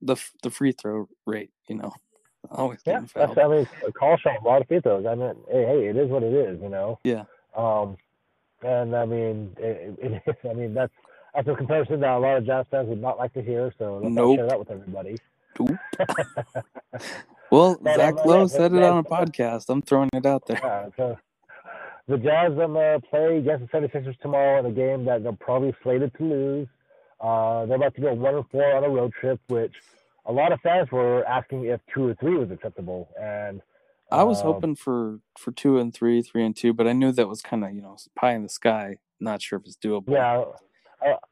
the 0.00 0.16
the 0.42 0.50
free 0.50 0.72
throw 0.72 1.08
rate. 1.26 1.50
You 1.68 1.76
know, 1.76 1.92
always 2.50 2.80
yeah. 2.84 3.00
I 3.16 3.48
mean, 3.48 3.66
Karl 3.94 4.16
shot 4.16 4.40
a 4.40 4.44
lot 4.44 4.62
of 4.62 4.68
free 4.68 4.80
throws. 4.80 5.06
I 5.06 5.14
mean, 5.14 5.34
hey, 5.50 5.64
hey, 5.64 5.86
it 5.88 5.96
is 5.96 6.08
what 6.08 6.22
it 6.22 6.32
is. 6.32 6.60
You 6.62 6.68
know. 6.68 6.98
Yeah. 7.04 7.24
Um, 7.56 7.96
and 8.62 8.96
I 8.96 9.04
mean, 9.04 9.54
it, 9.58 9.98
it, 10.00 10.22
it, 10.26 10.36
I 10.50 10.54
mean 10.54 10.74
that's 10.74 10.92
that's 11.34 11.48
a 11.48 11.54
comparison 11.54 12.00
that 12.00 12.10
a 12.10 12.18
lot 12.18 12.36
of 12.36 12.46
Jazz 12.46 12.66
fans 12.70 12.88
would 12.88 13.00
not 13.00 13.18
like 13.18 13.32
to 13.34 13.42
hear. 13.42 13.72
So 13.78 13.98
let's 14.02 14.14
nope. 14.14 14.36
share 14.36 14.46
that 14.46 14.58
with 14.58 14.70
everybody. 14.70 15.16
well, 17.50 17.78
but, 17.80 17.96
Zach 17.96 18.18
um, 18.18 18.26
Lowe 18.26 18.46
said 18.46 18.72
it 18.72 18.82
on 18.82 18.98
a 18.98 19.04
podcast. 19.04 19.66
I'm 19.68 19.82
throwing 19.82 20.10
it 20.12 20.26
out 20.26 20.46
there. 20.46 20.60
Yeah, 20.62 20.88
so 20.96 21.18
the 22.08 22.18
Jazz 22.18 22.52
um, 22.58 22.76
uh, 22.76 22.98
play 22.98 23.38
against 23.38 23.70
the 23.70 23.78
76ers 23.78 24.18
tomorrow 24.20 24.60
in 24.60 24.66
a 24.66 24.70
game 24.70 25.04
that 25.06 25.22
they're 25.22 25.32
probably 25.32 25.74
slated 25.82 26.12
to 26.18 26.24
lose. 26.24 26.68
Uh, 27.20 27.66
they're 27.66 27.76
about 27.76 27.94
to 27.94 28.00
go 28.00 28.12
one 28.12 28.34
and 28.34 28.44
four 28.50 28.76
on 28.76 28.84
a 28.84 28.88
road 28.88 29.12
trip, 29.18 29.40
which 29.48 29.72
a 30.26 30.32
lot 30.32 30.52
of 30.52 30.60
fans 30.60 30.90
were 30.90 31.24
asking 31.26 31.64
if 31.64 31.80
two 31.92 32.08
or 32.08 32.14
three 32.14 32.36
was 32.36 32.50
acceptable. 32.50 33.08
And 33.20 33.60
I 34.10 34.22
was 34.24 34.40
um, 34.40 34.46
hoping 34.46 34.76
for 34.76 35.20
for 35.38 35.52
two 35.52 35.78
and 35.78 35.92
three, 35.92 36.22
three 36.22 36.44
and 36.44 36.56
two, 36.56 36.72
but 36.72 36.86
I 36.86 36.92
knew 36.92 37.12
that 37.12 37.28
was 37.28 37.42
kind 37.42 37.64
of 37.64 37.72
you 37.74 37.82
know 37.82 37.96
pie 38.16 38.34
in 38.34 38.42
the 38.42 38.48
sky. 38.48 38.98
Not 39.20 39.42
sure 39.42 39.58
if 39.58 39.66
it's 39.66 39.76
doable. 39.76 40.10
Yeah, 40.10 40.44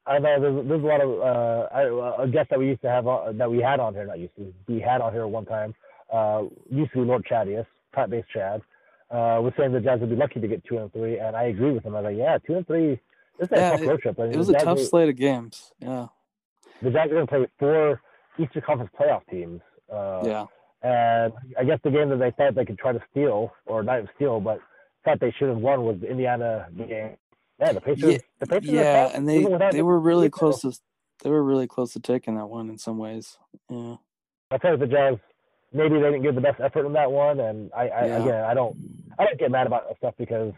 I, 0.07 0.18
know 0.18 0.40
there's, 0.40 0.68
there's 0.68 0.83
a 0.83 0.87
lot 0.87 1.00
of 1.00 1.20
uh, 1.20 1.68
I, 1.72 2.22
a 2.24 2.28
guest 2.28 2.50
that 2.50 2.59
we 2.59 2.68
used 2.68 2.83
to 2.83 2.88
have 2.88 3.07
on, 3.07 3.38
that 3.38 3.50
we 3.50 3.59
had 3.59 3.81
on 3.81 3.94
here, 3.94 4.07
not 4.07 4.18
used 4.18 4.35
to, 4.37 4.52
we 4.68 4.81
had 4.81 5.00
on 5.00 5.12
here 5.12 5.26
one 5.26 5.46
time. 5.46 5.74
Uh, 6.12 6.44
used 6.70 6.92
to 6.92 6.98
be 6.98 7.05
Lord 7.07 7.24
Chadius, 7.31 7.66
Pat 7.92 8.11
based 8.11 8.28
Chad, 8.33 8.61
uh, 9.11 9.40
was 9.40 9.52
saying 9.57 9.72
the 9.72 9.81
Jazz 9.81 10.00
would 10.00 10.11
be 10.11 10.16
lucky 10.16 10.40
to 10.40 10.48
get 10.48 10.64
two 10.64 10.78
and 10.78 10.92
three, 10.92 11.18
and 11.18 11.35
I 11.35 11.44
agree 11.44 11.72
with 11.72 11.85
him. 11.85 11.96
I 11.96 12.00
was 12.00 12.11
like, 12.11 12.18
yeah, 12.18 12.38
two 12.46 12.57
and 12.57 12.66
three. 12.66 13.00
This 13.38 13.48
is 13.48 13.57
yeah, 13.57 13.72
a 13.72 13.78
tough 13.78 13.87
road 13.87 14.00
trip. 14.00 14.20
I 14.20 14.22
mean, 14.24 14.33
it 14.33 14.37
was 14.37 14.48
a 14.50 14.55
tough 14.55 14.78
slate 14.81 15.09
of 15.09 15.16
games. 15.16 15.72
Yeah. 15.81 16.09
The 16.83 16.90
Jazz 16.90 17.07
are 17.07 17.14
going 17.14 17.26
to 17.26 17.33
play 17.33 17.46
four 17.59 18.02
Eastern 18.38 18.62
Conference 18.62 18.90
playoff 18.99 19.23
teams. 19.31 19.61
Uh, 19.92 20.23
yeah. 20.25 20.47
And 20.83 21.33
I 21.59 21.64
guess 21.64 21.79
the 21.85 21.90
game 21.90 22.09
that 22.09 22.18
they 22.18 22.33
thought 22.33 22.55
they 22.55 22.64
could 22.64 22.79
try 22.79 22.92
to 22.92 23.03
steal, 23.11 23.53
or 23.66 23.83
not 23.83 24.03
steal, 24.16 24.40
but 24.40 24.59
thought 25.05 25.21
they 25.21 25.33
should 25.38 25.49
have 25.49 25.59
won 25.59 25.85
was 25.85 26.01
the 26.01 26.11
Indiana 26.11 26.66
game 26.77 27.16
yeah, 27.62 27.73
the 27.73 27.81
Patriots. 27.81 28.25
Yeah, 28.25 28.38
the 28.40 28.47
Patriots 28.47 28.75
yeah 28.75 29.11
and 29.14 29.29
they 29.29 29.45
they 29.71 29.83
were 29.83 30.01
really 30.01 30.31
close 30.31 30.62
to 30.62 30.73
they 31.23 31.31
were 31.31 31.42
really 31.42 31.66
close 31.66 31.92
to 31.92 32.01
taking 32.01 32.37
that 32.37 32.47
one 32.47 32.68
in 32.68 32.79
some 32.79 32.99
ways. 32.99 33.38
Yeah. 33.71 33.97
I 34.51 34.59
think 34.59 34.81
the 34.81 34.87
Jazz 34.87 35.16
maybe 35.73 35.95
they 35.95 36.11
didn't 36.11 36.23
give 36.23 36.35
the 36.35 36.40
best 36.40 36.61
effort 36.61 36.85
in 36.87 36.92
that 36.95 37.11
one, 37.11 37.40
and 37.40 37.71
I, 37.75 37.88
I 37.88 38.07
yeah. 38.07 38.23
again 38.23 38.45
I 38.45 38.55
don't 38.55 38.77
I 39.18 39.25
don't 39.25 39.38
get 39.38 39.51
mad 39.51 39.66
about 39.66 39.85
stuff 39.97 40.14
because 40.18 40.53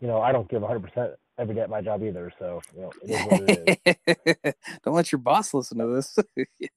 you 0.00 0.06
know 0.06 0.20
I 0.20 0.32
don't 0.32 0.48
give 0.50 0.60
100 0.60 0.82
percent 0.82 1.12
every 1.38 1.54
day 1.54 1.62
at 1.62 1.70
my 1.70 1.80
job 1.80 2.02
either. 2.02 2.32
So 2.38 2.60
you 2.74 2.82
know 2.82 2.92
it 3.02 3.10
is 3.10 3.26
what 3.26 3.50
it 3.50 4.42
is. 4.44 4.54
don't 4.84 4.94
let 4.94 5.10
your 5.12 5.20
boss 5.20 5.54
listen 5.54 5.78
to 5.78 5.86
this. 5.86 6.18
yeah. 6.36 6.68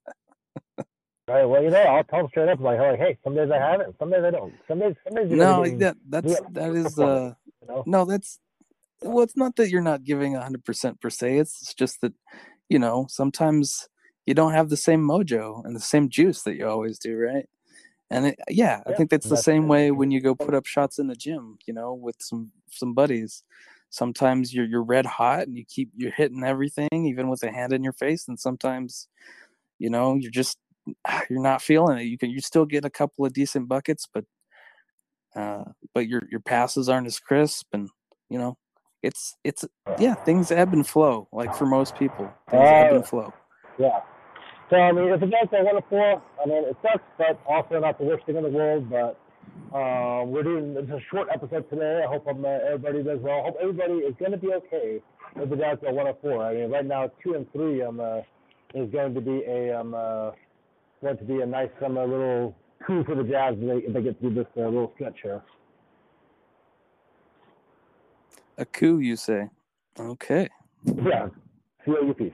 Right. 1.27 1.45
Well, 1.45 1.63
you 1.63 1.69
know, 1.69 1.77
I'll 1.81 2.03
tell 2.03 2.19
them 2.19 2.27
straight 2.29 2.49
up, 2.49 2.59
like, 2.59 2.79
like, 2.79 2.99
hey, 2.99 3.17
some 3.23 3.33
days 3.33 3.49
I 3.49 3.57
have 3.57 3.79
it, 3.79 3.95
some 3.97 4.09
days 4.11 4.23
I 4.25 4.31
don't. 4.31 4.53
Some 4.67 4.79
days, 4.79 4.95
some 5.05 5.15
days. 5.15 5.31
No, 5.31 5.63
that 5.77 5.95
that's 6.09 6.41
that 6.51 6.75
is 6.75 6.99
uh, 6.99 7.33
you 7.61 7.67
know? 7.67 7.83
no, 7.85 8.03
that's 8.05 8.39
well 9.01 9.23
it's 9.23 9.37
not 9.37 9.55
that 9.55 9.69
you're 9.69 9.81
not 9.81 10.03
giving 10.03 10.33
100% 10.33 11.01
per 11.01 11.09
se 11.09 11.37
it's 11.37 11.73
just 11.73 11.99
that 12.01 12.13
you 12.69 12.79
know 12.79 13.05
sometimes 13.09 13.89
you 14.25 14.33
don't 14.33 14.53
have 14.53 14.69
the 14.69 14.77
same 14.77 15.01
mojo 15.05 15.63
and 15.65 15.75
the 15.75 15.79
same 15.81 16.07
juice 16.07 16.43
that 16.43 16.55
you 16.55 16.65
always 16.65 16.97
do 16.99 17.17
right 17.17 17.49
And 18.09 18.27
it, 18.27 18.39
yeah, 18.49 18.81
I 18.87 18.93
think 18.93 19.09
that's 19.09 19.25
the 19.25 19.31
that's- 19.35 19.43
same 19.45 19.67
way 19.67 19.91
when 19.91 20.11
you 20.11 20.21
go 20.21 20.35
put 20.35 20.53
up 20.53 20.65
shots 20.65 20.99
in 20.99 21.07
the 21.07 21.15
gym, 21.15 21.57
you 21.67 21.73
know, 21.73 21.93
with 21.93 22.17
some 22.19 22.51
some 22.69 22.93
buddies. 22.93 23.43
Sometimes 23.89 24.53
you're 24.53 24.65
you're 24.65 24.83
red 24.83 25.05
hot 25.05 25.47
and 25.47 25.57
you 25.57 25.65
keep 25.65 25.89
you're 25.95 26.11
hitting 26.11 26.43
everything, 26.43 26.89
even 27.11 27.29
with 27.29 27.43
a 27.43 27.51
hand 27.51 27.71
in 27.73 27.83
your 27.83 27.93
face, 27.93 28.27
and 28.27 28.39
sometimes, 28.39 29.07
you 29.79 29.89
know, 29.89 30.15
you're 30.15 30.31
just 30.43 30.57
you're 31.29 31.41
not 31.41 31.61
feeling 31.61 31.97
it. 31.97 32.03
You 32.03 32.17
can 32.17 32.29
you 32.29 32.41
still 32.41 32.65
get 32.65 32.85
a 32.85 32.89
couple 32.89 33.25
of 33.25 33.33
decent 33.33 33.67
buckets, 33.67 34.07
but 34.13 34.25
uh, 35.35 35.63
but 35.93 36.07
your 36.07 36.23
your 36.29 36.39
passes 36.41 36.89
aren't 36.89 37.07
as 37.07 37.19
crisp, 37.19 37.67
and 37.73 37.89
you 38.29 38.37
know, 38.37 38.57
it's 39.01 39.35
it's 39.43 39.65
yeah, 39.99 40.15
things 40.15 40.51
ebb 40.51 40.73
and 40.73 40.87
flow. 40.87 41.27
Like 41.31 41.55
for 41.55 41.65
most 41.65 41.97
people, 41.97 42.33
things 42.49 42.63
ebb 42.63 42.91
Uh, 42.91 42.95
and 42.95 43.07
flow. 43.07 43.33
Yeah. 43.77 43.99
So 44.69 44.77
I 44.77 44.91
mean, 44.91 45.09
if 45.09 45.19
the 45.19 45.27
Jazz 45.27 45.49
are 45.51 45.63
one 45.63 45.77
of 45.77 45.83
four, 45.89 46.21
I 46.43 46.47
mean, 46.47 46.63
it 46.65 46.77
sucks, 46.81 47.03
but 47.17 47.39
also 47.47 47.79
not 47.79 47.97
the 47.97 48.05
worst 48.05 48.25
thing 48.25 48.37
in 48.37 48.43
the 48.43 48.49
world. 48.49 48.89
But 48.89 49.19
um, 49.75 50.31
we're 50.31 50.43
doing 50.43 50.75
it's 50.77 50.89
a 50.89 50.99
short 51.11 51.27
episode 51.33 51.69
today. 51.69 52.01
I 52.03 52.07
hope 52.07 52.27
um, 52.27 52.45
uh, 52.45 52.47
everybody 52.47 53.03
does 53.03 53.19
well. 53.21 53.39
I 53.39 53.43
hope 53.43 53.57
everybody 53.61 53.93
is 53.95 54.15
going 54.19 54.31
to 54.31 54.37
be 54.37 54.53
okay 54.53 55.01
if 55.35 55.49
the 55.49 55.55
Jazz 55.55 55.77
are 55.85 55.93
one 55.93 56.07
of 56.07 56.19
four. 56.21 56.43
I 56.43 56.53
mean, 56.55 56.71
right 56.71 56.85
now 56.85 57.11
two 57.23 57.33
and 57.33 57.51
three 57.51 57.81
um 57.81 57.99
uh, 57.99 58.19
is 58.73 58.89
going 58.91 59.13
to 59.13 59.21
be 59.21 59.43
a 59.47 59.79
um 59.79 59.93
uh, 59.93 60.31
going 61.03 61.17
to 61.17 61.23
be 61.23 61.41
a 61.41 61.45
nice 61.45 61.69
um, 61.85 61.97
uh, 61.97 62.01
little 62.05 62.55
coup 62.85 63.03
for 63.03 63.15
the 63.15 63.23
Jazz 63.23 63.55
if 63.59 63.67
they, 63.67 63.87
if 63.87 63.93
they 63.93 64.01
get 64.01 64.19
through 64.19 64.33
this 64.33 64.47
uh, 64.57 64.61
little 64.61 64.91
stretch 64.95 65.17
here. 65.21 65.41
A 68.57 68.65
coup, 68.65 68.99
you 68.99 69.15
say? 69.15 69.49
Okay. 69.99 70.49
Yeah, 70.85 71.27
C-O-U-P. 71.85 72.33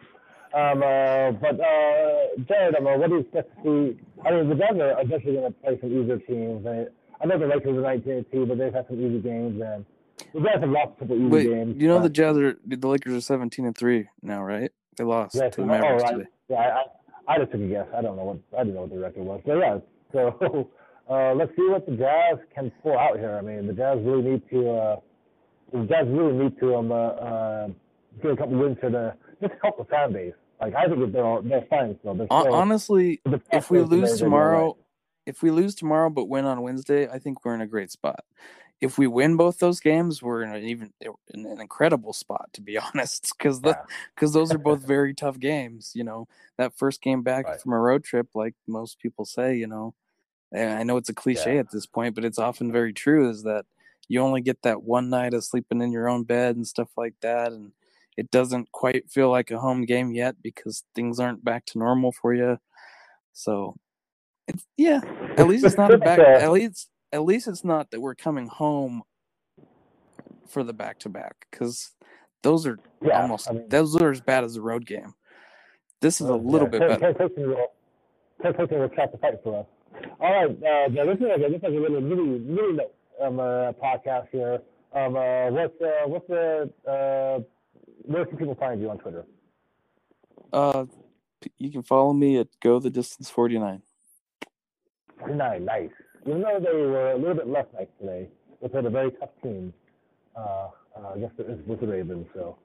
Um, 0.53 0.81
uh, 0.83 1.31
but 1.33 1.59
uh, 1.59 2.43
Jared, 2.47 2.75
um, 2.75 2.87
uh, 2.87 2.97
what 2.97 3.09
do 3.09 3.15
you 3.15 3.21
expect 3.21 3.55
to 3.55 3.61
see? 3.63 3.99
I 4.25 4.31
mean, 4.31 4.49
the 4.49 4.55
Jazz 4.55 4.75
are 4.79 4.99
eventually 5.01 5.33
going 5.33 5.53
to 5.53 5.59
play 5.59 5.77
some 5.79 5.91
easier 5.91 6.17
teams. 6.17 6.65
I, 6.65 6.85
I 7.21 7.27
know 7.27 7.37
the 7.37 7.45
Lakers 7.47 7.77
are 7.77 7.81
19 7.81 8.11
and 8.11 8.25
2, 8.31 8.45
but 8.47 8.57
they've 8.57 8.73
had 8.73 8.87
some 8.87 8.99
easy 8.99 9.19
games, 9.19 9.61
and 9.61 9.85
the 10.33 10.39
Jazz 10.41 10.61
have 10.61 10.69
lost 10.69 10.91
a 10.97 10.99
couple 11.01 11.15
easy 11.17 11.27
Wait, 11.27 11.47
games. 11.47 11.75
you 11.81 11.87
know 11.87 12.01
the 12.01 12.09
Jazz 12.09 12.37
are 12.37 12.57
the 12.65 12.87
Lakers 12.87 13.13
are 13.13 13.21
seventeen 13.21 13.65
and 13.65 13.77
three 13.77 14.07
now, 14.21 14.43
right? 14.43 14.71
They 14.97 15.03
lost 15.03 15.35
Yeah, 15.35 15.49
to 15.49 15.61
the 15.61 15.67
Mavericks 15.67 16.03
oh, 16.03 16.05
right. 16.05 16.17
today. 16.17 16.29
Yeah, 16.49 16.57
I, 16.57 16.83
I, 17.29 17.37
just 17.37 17.51
took 17.51 17.61
a 17.61 17.67
guess. 17.67 17.87
I 17.95 18.01
don't 18.01 18.15
know 18.15 18.23
what 18.23 18.39
I 18.57 18.63
didn't 18.63 18.75
know 18.75 18.81
what 18.81 18.89
the 18.91 18.99
record 18.99 19.23
was. 19.23 19.41
But 19.45 19.57
yeah, 19.57 19.77
so 20.11 20.69
uh, 21.09 21.33
let's 21.35 21.51
see 21.55 21.67
what 21.67 21.85
the 21.85 21.95
Jazz 21.95 22.39
can 22.53 22.71
pull 22.83 22.97
out 22.97 23.17
here. 23.17 23.37
I 23.37 23.41
mean, 23.41 23.67
the 23.67 23.73
Jazz 23.73 23.99
really 24.01 24.23
need 24.23 24.49
to. 24.49 24.69
Uh, 24.69 24.95
the 25.71 25.85
Jazz 25.85 26.07
really 26.07 26.33
need 26.33 26.59
to 26.59 26.75
um, 26.75 26.91
uh, 26.91 26.95
uh, 26.95 27.67
get 28.21 28.31
a 28.31 28.35
couple 28.37 28.57
wins 28.57 28.77
to 28.81 29.15
just 29.41 29.53
help 29.61 29.77
the 29.77 29.85
fan 29.85 30.13
base. 30.13 30.33
Like 30.59 30.75
I 30.75 30.87
think 30.87 31.13
they're 31.13 31.23
all, 31.23 31.41
they're 31.41 31.65
fine 31.69 31.95
still. 31.99 32.15
They're 32.15 32.27
still 32.27 32.53
Honestly, 32.53 33.21
the 33.23 33.41
if 33.51 33.71
we 33.71 33.81
lose 33.81 34.17
tomorrow, 34.17 34.67
right. 34.67 34.75
if 35.25 35.41
we 35.41 35.51
lose 35.51 35.75
tomorrow 35.75 36.09
but 36.09 36.25
win 36.25 36.45
on 36.45 36.61
Wednesday, 36.61 37.07
I 37.07 37.19
think 37.19 37.45
we're 37.45 37.55
in 37.55 37.61
a 37.61 37.67
great 37.67 37.91
spot. 37.91 38.25
If 38.81 38.97
we 38.97 39.07
win 39.07 39.35
both 39.35 39.59
those 39.59 39.79
games, 39.81 40.21
we're 40.23 40.41
in 40.43 40.53
an 40.53 40.63
even 40.63 40.93
in 41.33 41.45
an 41.45 41.59
incredible 41.59 42.13
spot, 42.13 42.49
to 42.53 42.61
be 42.61 42.77
honest, 42.95 43.33
because 43.37 43.61
the 43.61 43.69
Yeah. 43.71 43.83
because 44.15 44.31
those 44.33 44.51
are 44.53 44.57
both 44.69 44.81
very 44.81 45.13
tough 45.13 45.39
games. 45.39 45.91
You 45.95 46.03
know, 46.05 46.27
that 46.57 46.77
first 46.77 47.01
game 47.01 47.21
back 47.21 47.45
Right. 47.45 47.59
from 47.61 47.73
a 47.73 47.79
road 47.79 48.03
trip, 48.03 48.27
like 48.35 48.55
most 48.67 48.99
people 48.99 49.25
say, 49.25 49.55
you 49.55 49.67
know, 49.67 49.93
and 50.51 50.71
I 50.79 50.83
know 50.83 50.97
it's 50.97 51.09
a 51.09 51.13
cliche 51.13 51.55
Yeah. 51.55 51.59
at 51.61 51.71
this 51.71 51.85
point, 51.85 52.15
but 52.15 52.23
it's 52.25 52.39
often 52.39 52.71
very 52.71 52.93
true. 52.93 53.29
Is 53.29 53.43
that 53.43 53.65
you 54.07 54.21
only 54.21 54.41
get 54.41 54.61
that 54.63 54.81
one 54.83 55.09
night 55.09 55.33
of 55.33 55.43
sleeping 55.43 55.81
in 55.81 55.91
your 55.91 56.07
own 56.09 56.23
bed 56.23 56.55
and 56.55 56.65
stuff 56.65 56.89
like 56.97 57.15
that, 57.21 57.51
and 57.51 57.73
it 58.17 58.31
doesn't 58.31 58.71
quite 58.71 59.09
feel 59.09 59.29
like 59.29 59.51
a 59.51 59.59
home 59.59 59.83
game 59.85 60.11
yet 60.13 60.41
because 60.41 60.83
things 60.95 61.19
aren't 61.19 61.43
back 61.43 61.65
to 61.67 61.77
normal 61.77 62.11
for 62.11 62.33
you. 62.33 62.57
So, 63.33 63.75
it's 64.47 64.65
yeah. 64.77 65.01
At 65.37 65.47
least 65.47 65.63
it's 65.65 65.77
not 65.77 65.93
a 65.93 65.97
back. 66.09 66.19
At 66.19 66.51
least 66.51 66.89
at 67.11 67.23
least 67.23 67.47
it's 67.47 67.63
not 67.63 67.91
that 67.91 68.01
we're 68.01 68.15
coming 68.15 68.47
home 68.47 69.03
for 70.47 70.63
the 70.63 70.73
back 70.73 70.99
to 70.99 71.09
back 71.09 71.47
because 71.51 71.91
those 72.43 72.65
are 72.65 72.79
Yeah, 73.01 73.21
almost 73.21 73.49
I 73.49 73.53
mean- 73.53 73.69
those 73.69 73.95
are 74.01 74.11
as 74.11 74.21
bad 74.21 74.43
as 74.43 74.55
the 74.55 74.61
road 74.61 74.85
game. 74.85 75.13
This 76.01 76.21
is 76.21 76.29
a 76.29 76.33
Uh, 76.33 76.37
little 76.37 76.67
yeah, 76.67 76.71
bit 76.71 76.79
better. 76.81 76.99
Ken 76.99 77.13
Coachman 77.15 77.49
will, 77.49 77.67
Ken 78.41 78.53
Coachman 78.53 78.79
will 78.79 78.89
try 78.89 79.05
to 79.07 79.17
fight 79.17 79.39
for 79.43 79.59
us. 79.59 79.65
All 80.19 80.31
right, 80.33 80.49
uh, 80.49 80.89
yeah, 80.91 81.03
this 81.05 81.15
is 81.17 81.21
like 81.23 81.37
a, 81.39 81.49
this 81.49 81.57
is 81.57 81.63
like 81.63 81.73
a 81.73 81.79
really, 81.79 82.01
really, 82.03 82.39
really 82.39 82.73
note, 82.73 82.93
um, 83.21 83.39
uh, 83.39 83.73
podcast 83.73 84.29
here. 84.31 84.61
Um, 84.93 85.15
uh, 85.15 85.51
what's 85.51 85.81
uh, 85.81 86.07
what's 86.07 86.27
the 86.27 86.71
uh, 86.87 87.43
where 88.03 88.25
can 88.25 88.37
people 88.37 88.55
find 88.55 88.79
you 88.81 88.89
on 88.89 88.97
Twitter? 88.97 89.25
Uh, 90.53 90.85
you 91.57 91.71
can 91.71 91.83
follow 91.83 92.13
me 92.13 92.37
at 92.37 92.47
go 92.61 92.79
the 92.79 92.89
distance 92.89 93.29
forty 93.29 93.59
nine. 93.59 93.81
Nine, 95.27 95.65
nice. 95.65 95.89
Even 96.25 96.41
though 96.41 96.59
they 96.59 96.75
were 96.75 97.11
a 97.11 97.17
little 97.17 97.35
bit 97.35 97.47
less 97.47 97.65
nice 97.73 97.87
today, 97.99 98.27
they 98.61 98.67
played 98.67 98.85
a 98.85 98.89
very 98.89 99.11
tough 99.11 99.29
team. 99.41 99.73
Uh, 100.35 100.69
uh, 100.95 101.13
I 101.15 101.19
guess 101.19 101.31
it 101.37 101.49
is 101.49 101.59
with 101.67 101.79
the 101.81 101.87
Ravens. 101.87 102.27
So, 102.33 102.57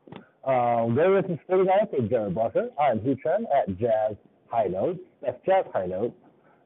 um, 0.44 0.94
there 0.94 1.16
is 1.18 1.24
49 1.48 1.68
for 1.90 2.08
Jared 2.08 2.34
Barker. 2.34 2.68
I'm 2.80 3.00
Huu 3.00 3.16
Chen 3.22 3.46
at 3.54 3.68
Jazz 3.78 4.16
High 4.48 4.66
Notes. 4.66 5.00
That's 5.22 5.38
Jazz 5.46 5.64
High 5.72 5.86
Notes. 5.86 6.14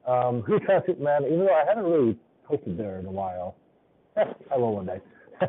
Um, 0.07 0.41
Huu 0.43 0.59
Chen 0.65 0.81
Superman, 0.85 1.25
even 1.25 1.39
though 1.39 1.53
I 1.53 1.65
haven't 1.67 1.85
really 1.85 2.17
posted 2.45 2.77
there 2.77 2.97
in 2.97 3.05
a 3.05 3.11
while. 3.11 3.55
I 4.17 4.57
will 4.57 4.75
one 4.75 4.87
day. 4.87 5.01
um, 5.41 5.47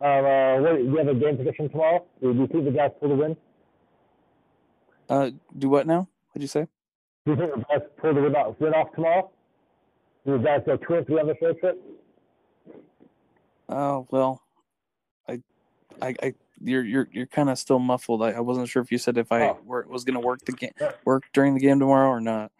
uh, 0.00 0.60
what, 0.60 0.76
do 0.76 0.84
you 0.84 0.96
have 0.96 1.08
a 1.08 1.14
game 1.14 1.36
prediction 1.36 1.68
tomorrow? 1.68 2.04
Do 2.20 2.32
you 2.32 2.46
think 2.46 2.64
the 2.64 2.70
Jazz 2.70 2.92
pull 3.00 3.10
the 3.10 3.14
win? 3.14 3.36
Uh, 5.08 5.30
do 5.58 5.68
what 5.68 5.86
now? 5.86 6.08
What'd 6.30 6.42
you 6.42 6.48
say? 6.48 6.66
Do 7.24 7.32
you 7.32 7.36
think 7.36 7.54
the 7.54 7.64
Jazz 7.70 7.88
pull 8.00 8.14
the 8.14 8.22
win 8.22 8.34
off, 8.34 8.56
win 8.60 8.72
off 8.74 8.94
tomorrow? 8.94 9.30
The 10.26 10.38
Jazz 10.38 10.62
go 10.66 10.76
two 10.76 10.94
and 10.94 11.06
three 11.06 11.20
on 11.20 11.28
the 11.28 11.36
road 11.40 11.58
trip? 11.60 11.80
Oh 13.68 14.06
well, 14.10 14.42
I, 15.28 15.40
I, 16.02 16.14
I 16.22 16.34
you're 16.60 16.84
you're 16.84 17.08
you're 17.12 17.26
kind 17.26 17.48
of 17.48 17.58
still 17.58 17.78
muffled. 17.78 18.22
I, 18.22 18.32
I 18.32 18.40
wasn't 18.40 18.68
sure 18.68 18.82
if 18.82 18.90
you 18.92 18.98
said 18.98 19.16
if 19.18 19.30
I 19.32 19.48
Oh. 19.50 19.58
were, 19.64 19.86
was 19.88 20.04
gonna 20.04 20.20
work 20.20 20.44
the 20.44 20.52
game 20.52 20.72
work 21.04 21.24
during 21.32 21.54
the 21.54 21.60
game 21.60 21.78
tomorrow 21.78 22.08
or 22.08 22.20
not. 22.20 22.50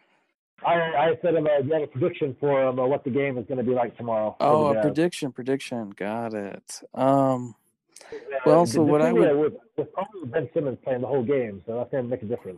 I 0.65 0.73
I 0.75 1.17
said 1.21 1.35
um, 1.35 1.45
uh, 1.45 1.57
you 1.59 1.73
have 1.73 1.83
a 1.83 1.87
prediction 1.87 2.35
for 2.39 2.65
um, 2.65 2.79
uh, 2.79 2.87
what 2.87 3.03
the 3.03 3.09
game 3.11 3.37
is 3.37 3.45
going 3.45 3.59
to 3.59 3.63
be 3.63 3.73
like 3.73 3.95
tomorrow. 3.95 4.35
Oh, 4.39 4.67
a 4.67 4.81
prediction, 4.81 5.31
prediction. 5.31 5.91
Got 5.91 6.33
it. 6.33 6.81
Um, 6.95 7.53
well, 8.45 8.65
so 8.65 8.81
what 8.81 9.01
I 9.01 9.13
would- 9.13 9.37
with, 9.37 9.53
with 9.77 9.93
probably 9.93 10.25
Ben 10.25 10.49
Simmons 10.55 10.79
playing 10.83 11.01
the 11.01 11.07
whole 11.07 11.21
game, 11.23 11.61
so 11.67 11.75
that's 11.77 11.91
going 11.91 12.05
to 12.05 12.09
make 12.09 12.23
a 12.23 12.25
difference. 12.25 12.57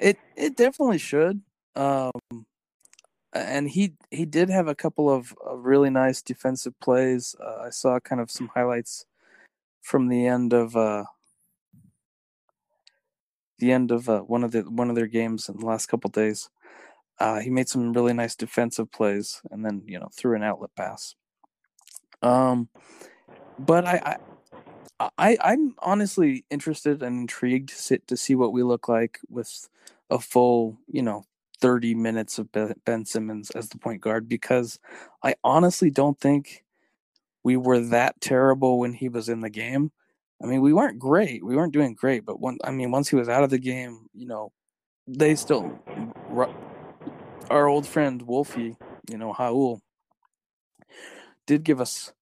It 0.00 0.18
it 0.36 0.56
definitely 0.56 0.98
should. 0.98 1.40
Um, 1.76 2.10
and 3.32 3.68
he 3.68 3.94
he 4.10 4.24
did 4.24 4.50
have 4.50 4.68
a 4.68 4.74
couple 4.74 5.08
of, 5.08 5.34
really 5.52 5.90
nice 5.90 6.22
defensive 6.22 6.78
plays. 6.80 7.34
Uh, 7.40 7.62
I 7.66 7.70
saw 7.70 8.00
kind 8.00 8.20
of 8.20 8.30
some 8.30 8.48
highlights 8.54 9.06
from 9.82 10.08
the 10.08 10.26
end 10.26 10.52
of 10.52 10.76
uh, 10.76 11.04
the 13.58 13.72
end 13.72 13.90
of 13.90 14.08
uh, 14.08 14.20
one 14.20 14.44
of 14.44 14.52
the 14.52 14.62
one 14.62 14.90
of 14.90 14.96
their 14.96 15.06
games 15.06 15.48
in 15.48 15.58
the 15.58 15.66
last 15.66 15.86
couple 15.86 16.10
days. 16.10 16.50
Uh, 17.18 17.40
he 17.40 17.50
made 17.50 17.68
some 17.68 17.92
really 17.92 18.14
nice 18.14 18.34
defensive 18.34 18.90
plays, 18.90 19.42
and 19.50 19.64
then 19.64 19.82
you 19.86 19.98
know 19.98 20.08
threw 20.12 20.34
an 20.34 20.42
outlet 20.42 20.70
pass. 20.74 21.14
Um, 22.22 22.68
but 23.58 23.86
I, 23.86 24.00
I 24.04 24.16
I, 25.16 25.38
I'm 25.42 25.74
honestly 25.78 26.44
interested 26.50 27.02
and 27.02 27.20
intrigued 27.20 27.70
to 27.70 27.74
sit 27.76 28.06
to 28.08 28.16
see 28.16 28.34
what 28.34 28.52
we 28.52 28.62
look 28.62 28.88
like 28.88 29.18
with 29.30 29.68
a 30.10 30.18
full, 30.18 30.76
you 30.88 31.02
know, 31.02 31.24
30 31.60 31.94
minutes 31.94 32.38
of 32.38 32.48
Ben 32.84 33.04
Simmons 33.04 33.50
as 33.50 33.68
the 33.68 33.78
point 33.78 34.00
guard 34.00 34.28
because 34.28 34.78
I 35.22 35.34
honestly 35.44 35.90
don't 35.90 36.18
think 36.18 36.64
we 37.42 37.56
were 37.56 37.80
that 37.80 38.20
terrible 38.20 38.78
when 38.78 38.92
he 38.92 39.08
was 39.08 39.28
in 39.28 39.40
the 39.40 39.50
game. 39.50 39.92
I 40.42 40.46
mean, 40.46 40.62
we 40.62 40.72
weren't 40.72 40.98
great. 40.98 41.44
We 41.44 41.56
weren't 41.56 41.72
doing 41.72 41.94
great, 41.94 42.24
but 42.24 42.40
one 42.40 42.58
I 42.64 42.70
mean, 42.70 42.90
once 42.90 43.08
he 43.08 43.16
was 43.16 43.28
out 43.28 43.44
of 43.44 43.50
the 43.50 43.58
game, 43.58 44.06
you 44.14 44.26
know, 44.26 44.52
they 45.06 45.34
still 45.34 45.78
our 47.50 47.66
old 47.66 47.86
friend 47.86 48.22
Wolfie, 48.22 48.76
you 49.10 49.18
know, 49.18 49.32
Haul 49.32 49.82
did 51.46 51.64
give 51.64 51.80
us 51.80 52.12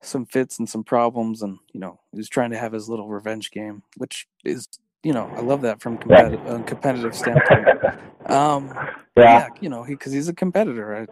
some 0.00 0.26
fits 0.26 0.58
and 0.58 0.68
some 0.68 0.84
problems 0.84 1.42
and 1.42 1.58
you 1.72 1.80
know 1.80 1.98
he 2.12 2.18
was 2.18 2.28
trying 2.28 2.50
to 2.50 2.58
have 2.58 2.72
his 2.72 2.88
little 2.88 3.08
revenge 3.08 3.50
game 3.50 3.82
which 3.96 4.26
is 4.44 4.68
you 5.04 5.12
know 5.12 5.30
i 5.36 5.40
love 5.40 5.60
that 5.62 5.80
from 5.80 5.96
competitive 5.98 6.44
uh, 6.46 6.62
competitive 6.62 7.14
standpoint. 7.14 7.68
Um 8.26 8.72
yeah, 9.18 9.48
you 9.60 9.68
know 9.68 9.82
he 9.84 9.94
because 9.94 10.12
he's 10.12 10.28
a 10.28 10.34
competitor 10.34 10.96
I 10.96 11.06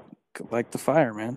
like 0.51 0.71
the 0.71 0.79
fire 0.79 1.13
man. 1.13 1.37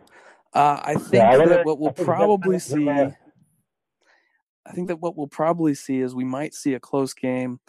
Uh 0.54 0.80
i 0.82 0.96
think 0.96 1.22
I 1.24 1.38
wonder- 1.38 1.56
that 1.56 1.66
what 1.66 1.80
we'll 1.80 1.90
I 1.90 2.04
probably 2.04 2.60
see 2.72 2.90
i 2.90 4.72
think 4.74 4.88
that 4.88 5.02
what 5.02 5.18
we'll 5.18 5.28
probably 5.28 5.74
see 5.76 6.00
is 6.00 6.16
we 6.16 6.24
might 6.24 6.54
see 6.54 6.74
a 6.74 6.80
close 6.80 7.14
game 7.14 7.60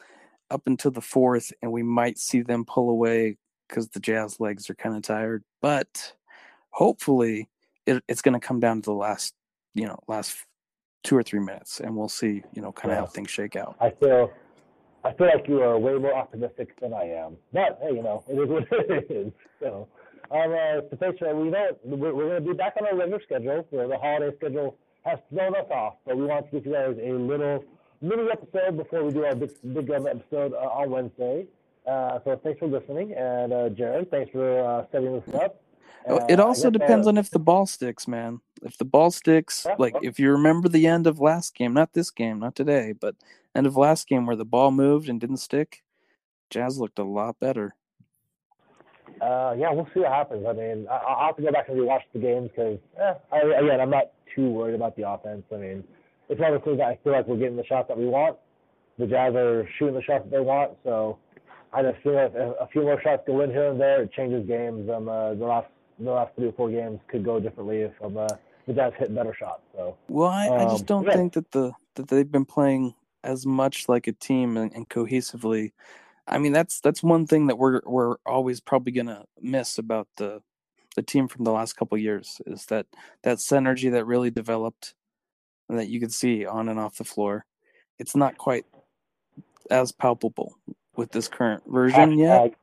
up 0.50 0.62
until 0.66 0.92
the 0.92 1.00
fourth 1.00 1.52
and 1.62 1.72
we 1.72 1.82
might 1.82 2.16
see 2.18 2.42
them 2.42 2.64
pull 2.64 2.88
away 2.90 3.36
because 3.68 3.88
the 3.88 3.98
jazz 4.00 4.38
legs 4.38 4.70
are 4.70 4.76
kind 4.76 4.94
of 4.96 5.02
tired. 5.02 5.42
But 5.60 6.12
hopefully 6.70 7.48
it, 7.84 8.02
it's 8.06 8.22
going 8.22 8.38
to 8.40 8.46
come 8.46 8.60
down 8.60 8.80
to 8.82 8.86
the 8.86 8.92
last 8.94 9.34
you 9.74 9.86
know 9.86 9.98
last 10.06 10.36
two 11.02 11.16
or 11.16 11.22
three 11.24 11.40
minutes 11.40 11.80
and 11.80 11.96
we'll 11.96 12.08
see 12.08 12.42
you 12.54 12.62
know 12.62 12.70
kind 12.72 12.92
of 12.92 12.98
how 12.98 13.06
things 13.06 13.30
shake 13.30 13.56
out. 13.56 13.74
I 13.80 13.90
feel, 13.90 14.30
I 15.06 15.12
feel 15.12 15.28
like 15.28 15.46
you 15.46 15.62
are 15.62 15.78
way 15.78 15.94
more 15.98 16.14
optimistic 16.14 16.78
than 16.80 16.92
I 16.92 17.04
am. 17.04 17.36
But 17.52 17.78
hey, 17.80 17.94
you 17.94 18.02
know, 18.02 18.24
it 18.28 18.34
is 18.34 18.48
what 18.48 18.64
it 18.72 19.10
is. 19.10 19.32
So, 19.60 19.88
Um, 20.32 20.50
uh, 20.50 20.82
it, 20.82 21.36
we 21.36 21.48
know 21.50 21.68
we're, 21.84 22.12
we're 22.12 22.28
going 22.30 22.44
to 22.44 22.50
be 22.50 22.56
back 22.56 22.74
on 22.80 22.86
our 22.88 22.96
regular 22.96 23.22
schedule 23.22 23.64
the 23.70 23.98
holiday 24.02 24.36
schedule 24.36 24.76
has 25.04 25.20
thrown 25.32 25.54
us 25.54 25.70
off, 25.70 25.94
but 26.04 26.16
we 26.16 26.24
want 26.24 26.46
to 26.46 26.50
give 26.50 26.66
you 26.66 26.72
guys 26.72 26.96
a 27.00 27.12
little 27.12 27.64
mini 28.00 28.26
episode 28.32 28.76
before 28.76 29.04
we 29.04 29.12
do 29.12 29.24
our 29.24 29.36
big 29.36 29.50
big 29.72 29.88
um, 29.92 30.08
episode 30.08 30.52
uh, 30.52 30.80
on 30.80 30.90
Wednesday. 30.90 31.46
Uh, 31.86 32.18
so 32.24 32.40
thanks 32.42 32.58
for 32.58 32.66
listening, 32.66 33.14
and 33.14 33.52
uh, 33.52 33.68
Jared, 33.68 34.10
thanks 34.10 34.32
for 34.32 34.60
uh, 34.66 34.84
setting 34.90 35.12
this 35.12 35.34
up. 35.34 35.62
It 36.28 36.38
also 36.38 36.70
depends 36.70 37.06
uh, 37.06 37.10
on 37.10 37.18
if 37.18 37.30
the 37.30 37.38
ball 37.38 37.66
sticks, 37.66 38.06
man. 38.06 38.40
If 38.62 38.78
the 38.78 38.84
ball 38.84 39.10
sticks, 39.10 39.66
Yeah, 39.68 39.76
like 39.78 39.94
if 40.02 40.18
you 40.20 40.30
remember 40.30 40.68
the 40.68 40.86
end 40.86 41.06
of 41.06 41.20
last 41.20 41.54
game, 41.54 41.72
not 41.72 41.92
this 41.94 42.10
game, 42.10 42.38
not 42.38 42.54
today, 42.54 42.92
but 42.92 43.16
end 43.56 43.66
of 43.66 43.76
last 43.76 44.06
game 44.08 44.26
where 44.26 44.36
the 44.36 44.44
ball 44.44 44.70
moved 44.70 45.08
and 45.08 45.20
didn't 45.20 45.38
stick, 45.38 45.82
Jazz 46.50 46.78
looked 46.78 46.98
a 46.98 47.04
lot 47.04 47.40
better. 47.40 47.74
Uh, 49.20 49.54
yeah, 49.58 49.72
we'll 49.72 49.88
see 49.94 50.00
what 50.00 50.12
happens. 50.12 50.44
I 50.46 50.52
mean, 50.52 50.86
I, 50.90 50.96
I'll 50.96 51.26
have 51.28 51.36
to 51.36 51.42
go 51.42 51.50
back 51.50 51.68
and 51.68 51.78
rewatch 51.78 52.02
the 52.12 52.18
games 52.18 52.50
because, 52.50 52.78
eh, 53.00 53.14
I, 53.32 53.38
again, 53.38 53.80
I'm 53.80 53.90
not 53.90 54.12
too 54.34 54.50
worried 54.50 54.74
about 54.74 54.96
the 54.96 55.08
offense. 55.08 55.42
I 55.52 55.56
mean, 55.56 55.84
it's 56.28 56.40
the 56.40 56.76
that 56.76 56.86
I 56.86 56.98
feel 57.02 57.12
like 57.12 57.26
we're 57.26 57.36
getting 57.38 57.56
the 57.56 57.64
shots 57.64 57.88
that 57.88 57.96
we 57.96 58.06
want. 58.06 58.36
The 58.98 59.06
Jazz 59.06 59.34
are 59.34 59.68
shooting 59.78 59.94
the 59.94 60.02
shots 60.02 60.24
that 60.24 60.30
they 60.30 60.40
want, 60.40 60.72
so 60.84 61.18
I 61.72 61.82
just 61.82 62.02
feel 62.02 62.14
like 62.14 62.32
if 62.34 62.56
a 62.60 62.66
few 62.72 62.82
more 62.82 63.00
shots 63.02 63.22
go 63.26 63.42
in 63.42 63.50
here 63.50 63.70
and 63.70 63.80
there, 63.80 64.02
it 64.02 64.12
changes 64.12 64.46
games. 64.46 64.88
Um, 64.90 65.08
uh, 65.08 65.34
the 65.34 65.44
last 65.44 65.68
the 65.98 66.10
last 66.10 66.34
three 66.36 66.48
or 66.48 66.52
four 66.52 66.70
games 66.70 67.00
could 67.08 67.24
go 67.24 67.38
differently 67.40 67.82
if 67.82 67.92
um, 68.02 68.16
uh, 68.16 68.26
the 68.66 68.72
Jazz 68.74 68.92
hit 68.98 69.14
better 69.14 69.34
shots. 69.38 69.62
So 69.74 69.96
Well, 70.08 70.28
I, 70.28 70.46
I 70.46 70.64
Um, 70.64 70.70
just 70.70 70.86
don't 70.86 71.04
yeah. 71.06 71.12
think 71.14 71.34
that 71.34 71.50
the 71.52 71.72
that 71.94 72.08
they've 72.08 72.30
been 72.30 72.44
playing 72.44 72.94
as 73.26 73.44
much 73.44 73.88
like 73.88 74.06
a 74.06 74.12
team 74.12 74.56
and, 74.56 74.72
and 74.72 74.88
cohesively. 74.88 75.72
I 76.26 76.38
mean, 76.38 76.52
that's 76.52 76.80
that's 76.80 77.02
one 77.02 77.26
thing 77.26 77.48
that 77.48 77.58
we're 77.58 77.80
we're 77.84 78.16
always 78.24 78.60
probably 78.60 78.92
gonna 78.92 79.24
miss 79.40 79.78
about 79.78 80.08
the 80.16 80.40
the 80.94 81.02
team 81.02 81.28
from 81.28 81.44
the 81.44 81.52
last 81.52 81.74
couple 81.74 81.98
years 81.98 82.40
is 82.46 82.66
that 82.66 82.86
that 83.22 83.38
synergy 83.38 83.92
that 83.92 84.06
really 84.06 84.30
developed 84.30 84.94
and 85.68 85.78
that 85.78 85.88
you 85.88 86.00
could 86.00 86.12
see 86.12 86.46
on 86.46 86.68
and 86.68 86.80
off 86.80 86.96
the 86.96 87.04
floor. 87.04 87.44
It's 87.98 88.16
not 88.16 88.38
quite 88.38 88.64
as 89.70 89.92
palpable 89.92 90.56
with 90.96 91.12
this 91.12 91.28
current 91.28 91.62
version 91.66 92.18
yet. 92.18 92.54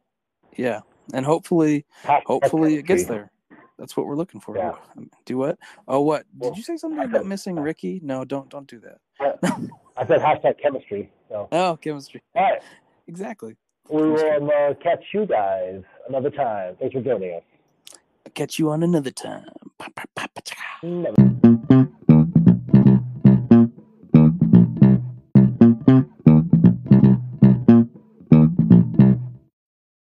Yeah, 0.55 0.81
and 1.13 1.25
hopefully, 1.25 1.85
hashtag 2.03 2.23
hopefully 2.25 2.75
it 2.75 2.85
gets 2.85 3.05
there. 3.05 3.31
That's 3.77 3.97
what 3.97 4.05
we're 4.05 4.15
looking 4.15 4.39
for. 4.39 4.55
Yeah. 4.55 4.75
Um, 4.95 5.09
do 5.25 5.37
what? 5.37 5.57
Oh, 5.87 6.01
what? 6.01 6.25
Did 6.39 6.57
you 6.57 6.63
say 6.63 6.77
something 6.77 7.03
about 7.03 7.25
missing 7.25 7.55
Ricky? 7.55 7.99
No, 8.03 8.23
don't 8.23 8.49
don't 8.49 8.67
do 8.67 8.81
that. 8.81 9.39
I 9.97 10.07
said 10.07 10.19
hashtag 10.19 10.61
chemistry. 10.61 11.11
So 11.29 11.47
Oh, 11.51 11.77
chemistry. 11.77 12.21
all 12.35 12.43
right, 12.43 12.61
Exactly. 13.07 13.55
we 13.89 14.01
will 14.09 14.49
uh, 14.51 14.73
catch 14.81 15.03
you 15.13 15.25
guys 15.25 15.81
another 16.07 16.29
time. 16.29 16.75
Thanks 16.79 16.93
for 16.93 17.01
joining 17.01 17.35
us. 17.35 17.43
Catch 18.33 18.57
you 18.57 18.71
on 18.71 18.81
another 18.83 19.11
time. 19.11 19.45
Never. 20.81 21.89